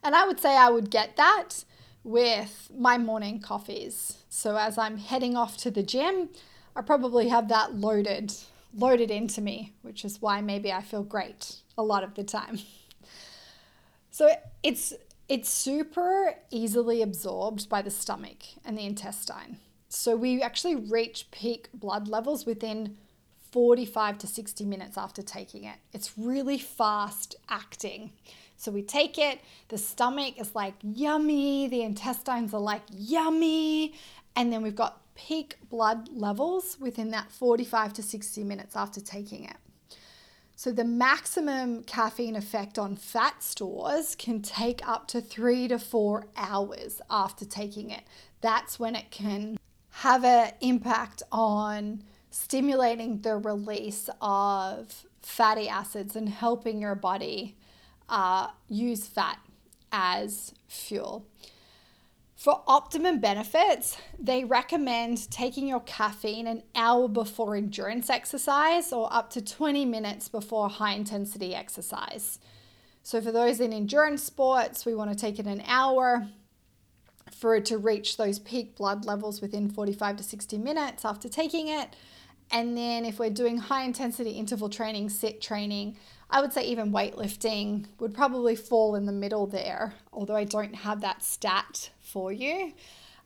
And 0.03 0.15
I 0.15 0.27
would 0.27 0.39
say 0.39 0.55
I 0.55 0.69
would 0.69 0.89
get 0.89 1.15
that 1.17 1.63
with 2.03 2.69
my 2.77 2.97
morning 2.97 3.39
coffees. 3.39 4.17
So 4.29 4.55
as 4.57 4.77
I'm 4.77 4.97
heading 4.97 5.35
off 5.35 5.57
to 5.57 5.71
the 5.71 5.83
gym, 5.83 6.29
I 6.75 6.81
probably 6.81 7.29
have 7.29 7.49
that 7.49 7.75
loaded, 7.75 8.33
loaded 8.73 9.11
into 9.11 9.41
me, 9.41 9.73
which 9.81 10.05
is 10.05 10.21
why 10.21 10.41
maybe 10.41 10.71
I 10.71 10.81
feel 10.81 11.03
great 11.03 11.57
a 11.77 11.83
lot 11.83 12.03
of 12.03 12.13
the 12.15 12.23
time. 12.23 12.59
So 14.09 14.31
it's 14.63 14.95
it's 15.29 15.47
super 15.47 16.33
easily 16.49 17.03
absorbed 17.03 17.69
by 17.69 17.83
the 17.83 17.91
stomach 17.91 18.37
and 18.65 18.75
the 18.75 18.85
intestine. 18.85 19.57
So 19.89 20.15
we 20.15 20.41
actually 20.41 20.75
reach 20.75 21.29
peak 21.29 21.69
blood 21.71 22.07
levels 22.07 22.45
within 22.45 22.97
45 23.51 24.17
to 24.19 24.27
60 24.27 24.65
minutes 24.65 24.97
after 24.97 25.21
taking 25.21 25.63
it. 25.63 25.77
It's 25.93 26.17
really 26.17 26.57
fast 26.57 27.36
acting. 27.49 28.12
So 28.55 28.71
we 28.71 28.81
take 28.81 29.17
it, 29.17 29.39
the 29.69 29.77
stomach 29.77 30.39
is 30.39 30.55
like 30.55 30.73
yummy, 30.81 31.67
the 31.67 31.83
intestines 31.83 32.53
are 32.53 32.60
like 32.60 32.81
yummy, 32.91 33.93
and 34.36 34.51
then 34.51 34.63
we've 34.63 34.75
got 34.75 35.01
peak 35.15 35.57
blood 35.69 36.10
levels 36.10 36.77
within 36.79 37.12
that 37.12 37.31
45 37.31 37.93
to 37.93 38.03
60 38.03 38.43
minutes 38.43 38.75
after 38.75 38.99
taking 38.99 39.43
it. 39.45 39.57
So 40.55 40.71
the 40.71 40.83
maximum 40.83 41.83
caffeine 41.83 42.36
effect 42.36 42.79
on 42.79 42.95
fat 42.95 43.43
stores 43.43 44.15
can 44.15 44.41
take 44.41 44.88
up 44.88 45.07
to 45.10 45.21
three 45.21 45.67
to 45.67 45.77
four 45.77 46.25
hours 46.36 46.99
after 47.12 47.45
taking 47.45 47.91
it. 47.91 48.01
That's 48.41 48.79
when 48.79 48.95
it 48.95 49.12
can 49.12 49.60
have 49.89 50.23
an 50.23 50.53
impact 50.62 51.21
on 51.31 52.03
stimulating 52.29 53.21
the 53.21 53.37
release 53.37 54.09
of 54.21 55.05
fatty 55.21 55.67
acids 55.67 56.15
and 56.15 56.29
helping 56.29 56.81
your 56.81 56.95
body 56.95 57.57
uh, 58.09 58.47
use 58.67 59.07
fat 59.07 59.39
as 59.91 60.53
fuel. 60.67 61.25
For 62.35 62.61
optimum 62.67 63.19
benefits, 63.19 63.97
they 64.19 64.43
recommend 64.43 65.29
taking 65.31 65.67
your 65.67 65.79
caffeine 65.79 66.45
an 66.45 66.61
hour 66.75 67.07
before 67.07 67.55
endurance 67.55 68.11
exercise 68.11 68.93
or 68.93 69.11
up 69.11 69.31
to 69.31 69.41
20 69.41 69.85
minutes 69.85 70.29
before 70.29 70.69
high 70.69 70.93
intensity 70.93 71.55
exercise. 71.55 72.37
So, 73.01 73.21
for 73.21 73.31
those 73.31 73.59
in 73.59 73.73
endurance 73.73 74.21
sports, 74.21 74.85
we 74.85 74.93
want 74.93 75.09
to 75.11 75.17
take 75.17 75.39
it 75.39 75.47
an 75.47 75.63
hour 75.65 76.27
for 77.31 77.55
it 77.55 77.65
to 77.65 77.77
reach 77.77 78.17
those 78.17 78.37
peak 78.37 78.75
blood 78.75 79.05
levels 79.05 79.41
within 79.41 79.69
45 79.69 80.17
to 80.17 80.23
60 80.23 80.57
minutes 80.57 81.05
after 81.05 81.27
taking 81.27 81.67
it. 81.67 81.95
And 82.51 82.77
then, 82.77 83.03
if 83.03 83.19
we're 83.19 83.29
doing 83.29 83.57
high 83.57 83.83
intensity 83.83 84.31
interval 84.31 84.69
training, 84.69 85.10
sit 85.10 85.41
training, 85.41 85.97
I 86.29 86.41
would 86.41 86.53
say 86.53 86.63
even 86.65 86.91
weightlifting 86.91 87.86
would 87.99 88.13
probably 88.13 88.55
fall 88.55 88.95
in 88.95 89.05
the 89.05 89.12
middle 89.12 89.47
there, 89.47 89.93
although 90.13 90.36
I 90.36 90.43
don't 90.43 90.75
have 90.75 91.01
that 91.01 91.23
stat 91.23 91.89
for 91.99 92.31
you. 92.31 92.73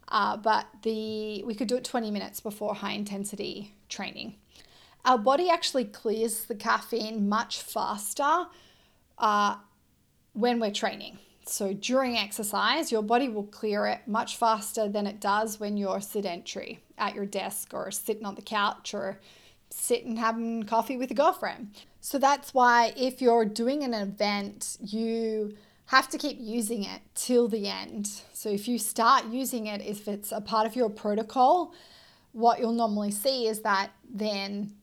Uh, 0.07 0.37
but 0.37 0.67
the 0.83 1.43
we 1.45 1.55
could 1.55 1.67
do 1.67 1.77
it 1.77 1.83
20 1.83 2.11
minutes 2.11 2.41
before 2.41 2.75
high 2.75 2.91
intensity 2.91 3.75
training. 3.89 4.35
Our 5.05 5.17
body 5.17 5.49
actually 5.49 5.85
clears 5.85 6.43
the 6.43 6.55
caffeine 6.55 7.27
much 7.27 7.61
faster 7.61 8.45
uh, 9.17 9.55
when 10.33 10.59
we're 10.59 10.71
training. 10.71 11.17
So 11.45 11.73
during 11.73 12.17
exercise, 12.17 12.91
your 12.91 13.01
body 13.01 13.27
will 13.27 13.45
clear 13.45 13.87
it 13.87 14.01
much 14.07 14.37
faster 14.37 14.87
than 14.87 15.07
it 15.07 15.19
does 15.19 15.59
when 15.59 15.75
you're 15.77 16.01
sedentary 16.01 16.79
at 16.97 17.15
your 17.15 17.25
desk 17.25 17.73
or 17.73 17.91
sitting 17.91 18.25
on 18.25 18.35
the 18.35 18.41
couch 18.41 18.93
or 18.93 19.19
sitting 19.69 20.17
having 20.17 20.63
coffee 20.63 20.97
with 20.97 21.11
a 21.11 21.15
girlfriend. 21.15 21.71
So 21.99 22.19
that's 22.19 22.53
why 22.53 22.93
if 22.95 23.21
you're 23.21 23.45
doing 23.45 23.83
an 23.83 23.93
event, 23.93 24.77
you 24.81 25.55
have 25.87 26.09
to 26.09 26.17
keep 26.17 26.37
using 26.39 26.83
it 26.83 27.01
till 27.15 27.47
the 27.47 27.67
end. 27.67 28.09
So 28.33 28.49
if 28.49 28.67
you 28.67 28.77
start 28.77 29.25
using 29.25 29.67
it, 29.67 29.81
if 29.81 30.07
it's 30.07 30.31
a 30.31 30.41
part 30.41 30.67
of 30.67 30.75
your 30.75 30.89
protocol, 30.89 31.73
what 32.31 32.59
you'll 32.59 32.71
normally 32.71 33.11
see 33.11 33.47
is 33.47 33.61
that 33.61 33.91
then 34.09 34.73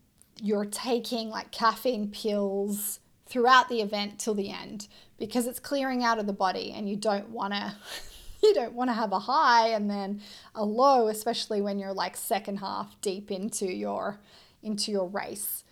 you're 0.43 0.67
taking 0.67 1.31
like 1.31 1.51
caffeine 1.51 2.11
pills 2.11 3.01
throughout 3.27 3.69
the 3.69 3.81
event 3.81 4.19
till 4.19 4.35
the 4.35 4.51
end 4.51 4.89
because 5.19 5.47
it's 5.47 5.61
clearing 5.61 6.05
out 6.05 6.19
of 6.19 6.27
the 6.27 6.33
body 6.33 6.73
and 6.75 6.89
you 6.89 6.97
don't 6.97 7.29
want 7.31 7.53
to 7.53 7.75
you 8.43 8.55
don't 8.55 8.73
want 8.73 8.89
to 8.89 8.95
have 8.95 9.13
a 9.13 9.19
high 9.19 9.69
and 9.69 9.91
then 9.91 10.21
a 10.55 10.65
low 10.65 11.09
especially 11.09 11.61
when 11.61 11.79
you're 11.79 11.93
like 11.93 12.17
second 12.17 12.59
half 12.59 13.01
deep 13.01 13.31
into 13.31 13.67
your 13.67 14.21
into 14.63 14.91
your 14.91 15.09
race 15.09 15.65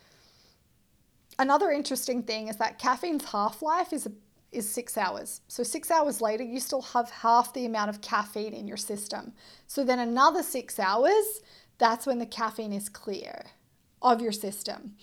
Another 1.39 1.71
interesting 1.71 2.23
thing 2.23 2.47
is 2.47 2.57
that 2.57 2.79
caffeine's 2.79 3.25
half 3.25 3.61
life 3.61 3.93
is, 3.93 4.09
is 4.51 4.69
six 4.69 4.97
hours. 4.97 5.41
So, 5.47 5.61
six 5.63 5.91
hours 5.91 6.19
later, 6.19 6.43
you 6.43 6.59
still 6.59 6.81
have 6.81 7.09
half 7.09 7.53
the 7.53 7.65
amount 7.65 7.89
of 7.89 8.01
caffeine 8.01 8.53
in 8.53 8.67
your 8.67 8.77
system. 8.77 9.33
So, 9.67 9.83
then 9.83 9.99
another 9.99 10.41
six 10.41 10.79
hours, 10.79 11.41
that's 11.77 12.07
when 12.07 12.17
the 12.17 12.25
caffeine 12.25 12.73
is 12.73 12.89
clear 12.89 13.45
of 14.01 14.19
your 14.19 14.31
system. 14.31 14.95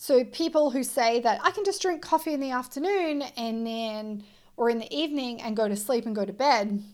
So, 0.00 0.22
people 0.22 0.70
who 0.70 0.84
say 0.84 1.18
that 1.22 1.40
I 1.42 1.50
can 1.50 1.64
just 1.64 1.82
drink 1.82 2.02
coffee 2.02 2.32
in 2.32 2.38
the 2.38 2.52
afternoon 2.52 3.22
and 3.36 3.66
then, 3.66 4.22
or 4.56 4.70
in 4.70 4.78
the 4.78 4.96
evening 4.96 5.42
and 5.42 5.56
go 5.56 5.66
to 5.66 5.74
sleep 5.74 6.06
and 6.06 6.14
go 6.14 6.24
to 6.24 6.32
bed, 6.32 6.84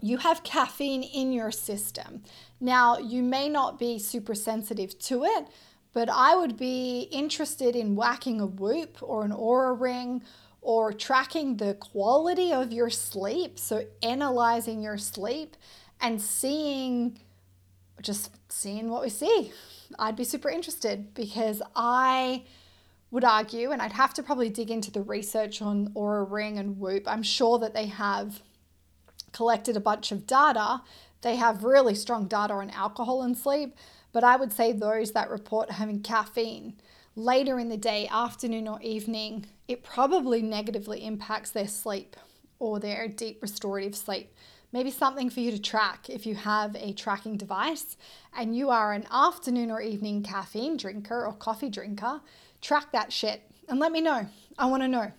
you 0.00 0.16
have 0.16 0.42
caffeine 0.42 1.02
in 1.02 1.34
your 1.34 1.50
system. 1.50 2.22
Now, 2.58 2.96
you 2.96 3.22
may 3.22 3.50
not 3.50 3.78
be 3.78 3.98
super 3.98 4.34
sensitive 4.34 4.98
to 5.00 5.24
it, 5.24 5.46
but 5.92 6.08
I 6.08 6.34
would 6.34 6.56
be 6.56 7.02
interested 7.12 7.76
in 7.76 7.96
whacking 7.96 8.40
a 8.40 8.46
whoop 8.46 8.96
or 9.02 9.26
an 9.26 9.32
Oura 9.32 9.78
ring 9.78 10.22
or 10.62 10.90
tracking 10.90 11.58
the 11.58 11.74
quality 11.74 12.50
of 12.50 12.72
your 12.72 12.88
sleep. 12.88 13.58
So, 13.58 13.84
analyzing 14.02 14.80
your 14.80 14.96
sleep 14.96 15.54
and 16.00 16.18
seeing, 16.18 17.18
just 18.00 18.30
seeing 18.48 18.88
what 18.88 19.02
we 19.02 19.10
see. 19.10 19.52
I'd 19.98 20.16
be 20.16 20.24
super 20.24 20.48
interested 20.48 21.14
because 21.14 21.62
I 21.74 22.44
would 23.10 23.24
argue, 23.24 23.70
and 23.70 23.82
I'd 23.82 23.92
have 23.92 24.14
to 24.14 24.22
probably 24.22 24.48
dig 24.48 24.70
into 24.70 24.90
the 24.90 25.02
research 25.02 25.60
on 25.60 25.88
Oura 25.90 26.28
Ring 26.28 26.58
and 26.58 26.78
Whoop. 26.78 27.04
I'm 27.06 27.22
sure 27.22 27.58
that 27.58 27.74
they 27.74 27.86
have 27.86 28.40
collected 29.32 29.76
a 29.76 29.80
bunch 29.80 30.12
of 30.12 30.26
data. 30.26 30.82
They 31.20 31.36
have 31.36 31.64
really 31.64 31.94
strong 31.94 32.26
data 32.26 32.54
on 32.54 32.70
alcohol 32.70 33.22
and 33.22 33.36
sleep, 33.36 33.76
but 34.12 34.24
I 34.24 34.36
would 34.36 34.52
say 34.52 34.72
those 34.72 35.12
that 35.12 35.30
report 35.30 35.72
having 35.72 36.00
caffeine 36.00 36.74
later 37.14 37.58
in 37.58 37.68
the 37.68 37.76
day, 37.76 38.08
afternoon, 38.10 38.66
or 38.66 38.80
evening, 38.80 39.46
it 39.68 39.84
probably 39.84 40.42
negatively 40.42 41.04
impacts 41.04 41.50
their 41.50 41.68
sleep 41.68 42.16
or 42.58 42.80
their 42.80 43.08
deep 43.08 43.42
restorative 43.42 43.94
sleep. 43.94 44.32
Maybe 44.72 44.90
something 44.90 45.28
for 45.28 45.40
you 45.40 45.50
to 45.50 45.60
track 45.60 46.08
if 46.08 46.24
you 46.24 46.34
have 46.34 46.74
a 46.76 46.92
tracking 46.94 47.36
device 47.36 47.96
and 48.36 48.56
you 48.56 48.70
are 48.70 48.92
an 48.92 49.06
afternoon 49.10 49.70
or 49.70 49.82
evening 49.82 50.22
caffeine 50.22 50.78
drinker 50.78 51.26
or 51.26 51.34
coffee 51.34 51.68
drinker. 51.68 52.22
Track 52.62 52.90
that 52.92 53.12
shit 53.12 53.42
and 53.68 53.78
let 53.78 53.92
me 53.92 54.00
know. 54.00 54.26
I 54.58 54.66
want 54.66 54.82
to 54.82 54.88
know 54.88 55.12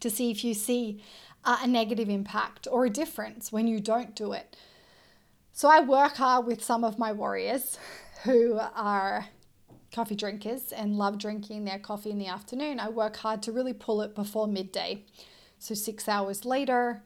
to 0.00 0.10
see 0.10 0.30
if 0.30 0.42
you 0.42 0.54
see 0.54 1.02
uh, 1.44 1.58
a 1.62 1.66
negative 1.66 2.08
impact 2.08 2.66
or 2.70 2.86
a 2.86 2.90
difference 2.90 3.52
when 3.52 3.66
you 3.66 3.78
don't 3.78 4.14
do 4.14 4.32
it. 4.32 4.56
So 5.52 5.68
I 5.68 5.80
work 5.80 6.16
hard 6.16 6.46
with 6.46 6.64
some 6.64 6.82
of 6.82 6.98
my 6.98 7.12
warriors 7.12 7.78
who 8.24 8.58
are 8.74 9.26
coffee 9.92 10.14
drinkers 10.14 10.72
and 10.72 10.96
love 10.96 11.18
drinking 11.18 11.64
their 11.64 11.78
coffee 11.78 12.10
in 12.10 12.18
the 12.18 12.26
afternoon. 12.26 12.80
I 12.80 12.88
work 12.88 13.16
hard 13.16 13.42
to 13.42 13.52
really 13.52 13.74
pull 13.74 14.00
it 14.00 14.14
before 14.14 14.46
midday. 14.46 15.04
So, 15.58 15.74
six 15.74 16.08
hours 16.08 16.44
later, 16.44 17.02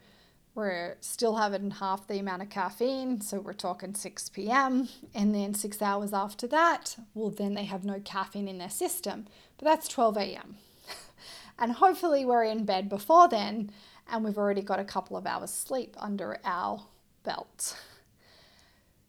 we're 0.57 0.97
still 1.01 1.37
having 1.37 1.71
half 1.71 2.09
the 2.09 2.19
amount 2.19 2.43
of 2.43 2.51
caffeine. 2.51 3.21
So, 3.21 3.39
we're 3.39 3.53
talking 3.53 3.95
6 3.95 4.29
p.m. 4.31 4.89
And 5.15 5.33
then 5.33 5.55
six 5.55 5.81
hours 5.81 6.13
after 6.13 6.49
that, 6.49 6.97
well, 7.15 7.31
then 7.31 7.55
they 7.55 7.65
have 7.65 7.85
no 7.85 8.01
caffeine 8.01 8.49
in 8.49 8.59
their 8.59 8.71
system. 8.71 9.27
But 9.59 9.67
that's 9.67 9.87
12 9.87 10.17
a.m. 10.17 10.57
and 11.59 11.73
hopefully, 11.73 12.25
we're 12.25 12.45
in 12.45 12.65
bed 12.65 12.89
before 12.89 13.29
then 13.29 13.71
and 14.11 14.25
we've 14.25 14.39
already 14.39 14.63
got 14.63 14.79
a 14.79 14.85
couple 14.85 15.17
of 15.17 15.27
hours 15.27 15.51
sleep 15.51 15.97
under 15.99 16.39
our 16.45 16.83
belt. 17.25 17.77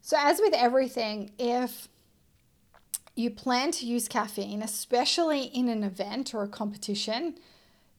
So, 0.02 0.18
as 0.20 0.40
with 0.40 0.54
everything, 0.54 1.32
if 1.38 1.88
you 3.16 3.30
plan 3.30 3.72
to 3.72 3.86
use 3.86 4.08
caffeine, 4.08 4.62
especially 4.62 5.44
in 5.44 5.70
an 5.70 5.84
event 5.84 6.34
or 6.34 6.44
a 6.44 6.48
competition, 6.48 7.38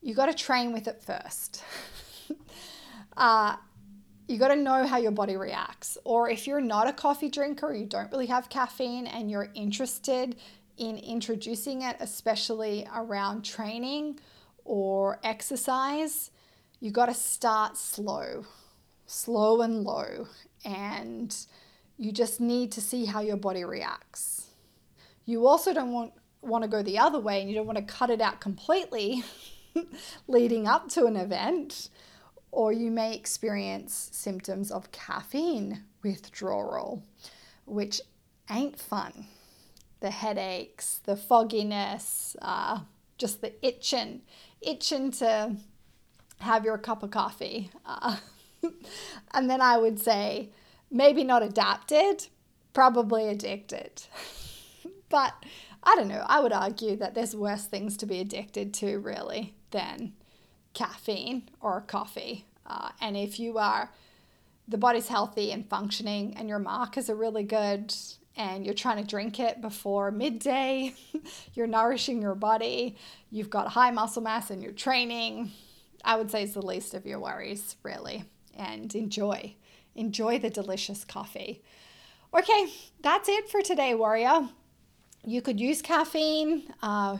you 0.01 0.15
got 0.15 0.27
to 0.27 0.35
train 0.35 0.73
with 0.73 0.89
it 0.89 1.03
first. 1.03 1.63
uh, 3.19 3.57
you 4.29 4.39
got 4.39 4.49
to 4.49 4.57
know 4.57 4.87
how 4.87 4.97
your 4.97 5.11
body 5.11 5.37
reacts. 5.37 5.99
Or 6.05 6.31
if 6.31 6.47
you're 6.47 6.61
not 6.61 6.89
a 6.89 6.93
coffee 6.93 7.29
drinker, 7.29 7.75
you 7.75 7.85
don't 7.85 8.11
really 8.11 8.27
have 8.27 8.49
caffeine, 8.49 9.07
and 9.07 9.31
you're 9.31 9.51
interested 9.55 10.37
in 10.79 10.97
introducing 10.99 11.83
it, 11.83 11.97
especially 12.01 12.87
around 12.95 13.45
training 13.45 14.21
or 14.65 15.19
exercise, 15.25 16.31
you 16.81 16.91
got 16.91 17.07
to 17.07 17.15
start 17.15 17.77
slow, 17.77 18.45
slow 19.07 19.63
and 19.63 19.83
low, 19.83 20.29
and 20.65 21.35
you 21.97 22.13
just 22.13 22.41
need 22.41 22.71
to 22.73 22.81
see 22.81 23.07
how 23.07 23.21
your 23.21 23.37
body 23.37 23.65
reacts. 23.65 24.47
You 25.25 25.47
also 25.47 25.75
don't 25.75 25.93
want 25.93 26.13
want 26.41 26.63
to 26.63 26.69
go 26.69 26.83
the 26.85 26.97
other 26.97 27.19
way 27.19 27.41
and 27.41 27.51
you 27.51 27.57
don't 27.57 27.67
want 27.67 27.79
to 27.79 27.85
cut 27.85 28.11
it 28.11 28.21
out 28.21 28.41
completely 28.41 29.25
leading 30.29 30.69
up 30.69 30.89
to 30.89 31.05
an 31.05 31.17
event 31.17 31.91
or 32.51 32.73
you 32.73 32.91
may 32.91 33.15
experience 33.15 34.09
symptoms 34.13 34.71
of 34.71 34.93
caffeine 34.93 35.85
withdrawal 36.03 37.03
which 37.67 38.01
ain't 38.51 38.79
fun 38.79 39.27
the 40.01 40.11
headaches 40.11 41.01
the 41.05 41.17
fogginess 41.17 42.37
uh, 42.43 42.81
just 43.17 43.41
the 43.41 43.53
itching 43.67 44.23
itching 44.63 45.11
to 45.11 45.57
have 46.41 46.65
your 46.65 46.79
cup 46.79 47.03
of 47.03 47.11
coffee. 47.11 47.71
Uh, 47.85 48.17
and 49.35 49.51
then 49.51 49.61
I 49.61 49.77
would 49.77 49.99
say 49.99 50.51
maybe 50.91 51.25
not 51.25 51.43
adapted, 51.43 52.27
probably 52.73 53.29
addicted. 53.29 54.03
but 55.09 55.35
I 55.83 55.95
don't 55.97 56.09
know, 56.09 56.25
I 56.27 56.41
would 56.41 56.53
argue 56.53 56.97
that 56.97 57.15
there's 57.15 57.35
worse 57.35 57.67
things 57.67 57.97
to 57.99 58.07
be 58.07 58.21
addicted 58.21 58.75
to, 58.75 58.99
really, 58.99 59.55
than 59.71 60.13
caffeine 60.79 61.49
or 61.61 61.81
coffee. 61.83 62.47
Uh, 62.67 62.91
and 63.01 63.17
if 63.17 63.41
you 63.41 63.59
are, 63.59 63.91
the 64.67 64.79
body's 64.79 65.09
healthy 65.09 65.51
and 65.53 65.69
functioning, 65.69 66.35
and 66.37 66.49
your 66.49 66.59
markers 66.59 67.09
are 67.09 67.15
really 67.15 67.43
good, 67.43 67.95
and 68.37 68.65
you're 68.65 68.75
trying 68.75 69.03
to 69.03 69.09
drink 69.09 69.41
it 69.41 69.61
before 69.61 70.11
midday, 70.11 70.95
you're 71.55 71.67
nourishing 71.67 72.21
your 72.21 72.35
body, 72.35 72.97
you've 73.31 73.51
got 73.51 73.69
high 73.69 73.91
muscle 73.91 74.23
mass, 74.23 74.51
and 74.51 74.63
you're 74.63 74.73
training 74.73 75.51
I 76.05 76.17
would 76.17 76.31
say 76.31 76.45
it's 76.45 76.55
the 76.55 76.63
least 76.63 76.95
of 76.95 77.07
your 77.07 77.19
worries, 77.19 77.77
really. 77.83 78.25
And 78.57 78.95
enjoy. 78.95 79.55
Enjoy 79.95 80.39
the 80.39 80.51
delicious 80.51 81.05
coffee. 81.05 81.63
Okay, 82.33 82.73
that's 83.03 83.29
it 83.29 83.49
for 83.49 83.63
today, 83.63 83.95
warrior. 83.95 84.49
You 85.25 85.43
could 85.43 85.61
use 85.61 85.83
caffeine 85.83 86.73
uh, 86.83 87.19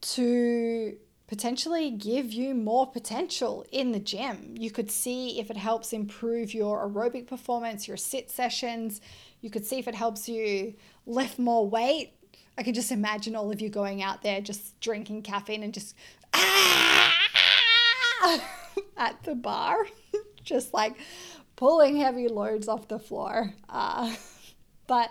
to 0.00 0.96
potentially 1.28 1.90
give 1.90 2.32
you 2.32 2.54
more 2.54 2.90
potential 2.90 3.64
in 3.70 3.92
the 3.92 4.00
gym. 4.00 4.54
You 4.58 4.70
could 4.70 4.90
see 4.90 5.38
if 5.38 5.50
it 5.50 5.56
helps 5.56 5.92
improve 5.92 6.54
your 6.54 6.88
aerobic 6.88 7.26
performance, 7.26 7.86
your 7.86 7.98
sit 7.98 8.30
sessions. 8.30 9.00
You 9.42 9.50
could 9.50 9.64
see 9.64 9.78
if 9.78 9.86
it 9.86 9.94
helps 9.94 10.28
you 10.28 10.74
lift 11.06 11.38
more 11.38 11.68
weight. 11.68 12.14
I 12.56 12.62
can 12.62 12.74
just 12.74 12.90
imagine 12.90 13.36
all 13.36 13.52
of 13.52 13.60
you 13.60 13.68
going 13.68 14.02
out 14.02 14.22
there 14.22 14.40
just 14.40 14.80
drinking 14.80 15.22
caffeine 15.22 15.62
and 15.62 15.72
just 15.72 15.94
ah! 16.32 17.14
at 18.96 19.22
the 19.22 19.34
bar, 19.34 19.86
just 20.42 20.72
like 20.74 20.96
pulling 21.56 21.98
heavy 21.98 22.28
loads 22.28 22.68
off 22.68 22.88
the 22.88 22.98
floor. 22.98 23.52
Uh, 23.68 24.14
but 24.86 25.10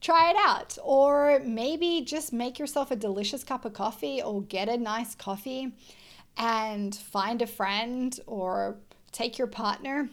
try 0.00 0.30
it 0.30 0.36
out. 0.38 0.78
Or 0.82 1.40
maybe 1.44 2.02
just 2.04 2.32
make 2.32 2.58
yourself 2.58 2.90
a 2.90 2.96
delicious 2.96 3.44
cup 3.44 3.64
of 3.64 3.72
coffee 3.72 4.22
or 4.22 4.42
get 4.42 4.68
a 4.68 4.76
nice 4.76 5.14
coffee 5.14 5.72
and 6.36 6.94
find 6.94 7.42
a 7.42 7.46
friend 7.46 8.18
or 8.26 8.76
take 9.12 9.38
your 9.38 9.46
partner 9.46 10.10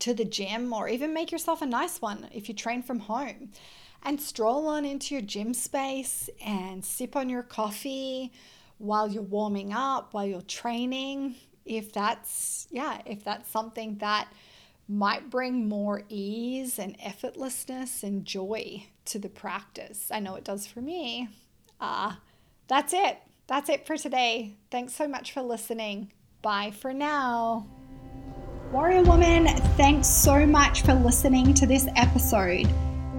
to 0.00 0.12
the 0.12 0.24
gym 0.24 0.72
or 0.72 0.88
even 0.88 1.14
make 1.14 1.32
yourself 1.32 1.62
a 1.62 1.66
nice 1.66 2.02
one 2.02 2.28
if 2.32 2.48
you 2.48 2.54
train 2.54 2.82
from 2.82 3.00
home 3.00 3.50
and 4.02 4.20
stroll 4.20 4.68
on 4.68 4.84
into 4.84 5.14
your 5.14 5.22
gym 5.22 5.54
space 5.54 6.28
and 6.44 6.84
sip 6.84 7.16
on 7.16 7.28
your 7.28 7.42
coffee 7.42 8.32
while 8.78 9.08
you're 9.08 9.22
warming 9.22 9.72
up, 9.72 10.12
while 10.12 10.26
you're 10.26 10.42
training, 10.42 11.34
if 11.64 11.92
that's, 11.92 12.68
yeah, 12.70 13.00
if 13.06 13.24
that's 13.24 13.50
something 13.50 13.96
that 13.98 14.28
might 14.88 15.30
bring 15.30 15.68
more 15.68 16.02
ease 16.08 16.78
and 16.78 16.98
effortlessness 17.00 18.02
and 18.02 18.24
joy 18.24 18.86
to 19.06 19.18
the 19.18 19.28
practice. 19.28 20.10
I 20.10 20.20
know 20.20 20.34
it 20.34 20.44
does 20.44 20.66
for 20.66 20.80
me. 20.80 21.28
Uh, 21.80 22.14
that's 22.68 22.92
it. 22.92 23.18
That's 23.46 23.68
it 23.68 23.86
for 23.86 23.96
today. 23.96 24.54
Thanks 24.70 24.94
so 24.94 25.06
much 25.06 25.32
for 25.32 25.42
listening. 25.42 26.12
Bye 26.42 26.72
for 26.72 26.92
now. 26.92 27.66
Warrior 28.72 29.02
Woman, 29.02 29.46
thanks 29.76 30.08
so 30.08 30.44
much 30.44 30.82
for 30.82 30.94
listening 30.94 31.54
to 31.54 31.66
this 31.66 31.86
episode. 31.94 32.68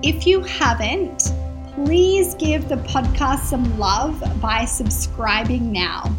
If 0.04 0.28
you 0.28 0.42
haven't, 0.42 1.32
please 1.74 2.36
give 2.36 2.68
the 2.68 2.76
podcast 2.78 3.46
some 3.46 3.80
love 3.80 4.22
by 4.42 4.66
subscribing 4.66 5.72
now. 5.72 6.14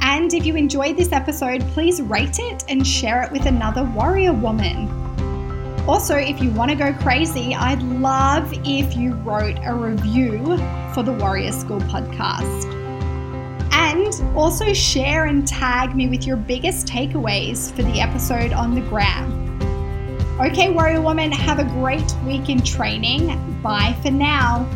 And 0.00 0.32
if 0.32 0.46
you 0.46 0.54
enjoyed 0.54 0.96
this 0.96 1.12
episode, 1.12 1.62
please 1.68 2.00
rate 2.00 2.38
it 2.38 2.64
and 2.68 2.86
share 2.86 3.22
it 3.22 3.32
with 3.32 3.46
another 3.46 3.84
warrior 3.84 4.32
woman. 4.32 5.01
Also, 5.88 6.14
if 6.14 6.40
you 6.40 6.50
want 6.50 6.70
to 6.70 6.76
go 6.76 6.92
crazy, 6.92 7.54
I'd 7.56 7.82
love 7.82 8.52
if 8.64 8.96
you 8.96 9.14
wrote 9.14 9.58
a 9.64 9.74
review 9.74 10.56
for 10.94 11.02
the 11.02 11.12
Warrior 11.12 11.50
School 11.50 11.80
podcast. 11.80 12.72
And 13.72 14.36
also 14.36 14.72
share 14.72 15.24
and 15.24 15.46
tag 15.46 15.96
me 15.96 16.08
with 16.08 16.24
your 16.24 16.36
biggest 16.36 16.86
takeaways 16.86 17.74
for 17.74 17.82
the 17.82 18.00
episode 18.00 18.52
on 18.52 18.76
the 18.76 18.80
gram. 18.82 19.42
Okay, 20.40 20.70
Warrior 20.70 21.00
Woman, 21.00 21.32
have 21.32 21.58
a 21.58 21.64
great 21.64 22.14
week 22.24 22.48
in 22.48 22.62
training. 22.62 23.60
Bye 23.60 23.96
for 24.02 24.10
now. 24.10 24.68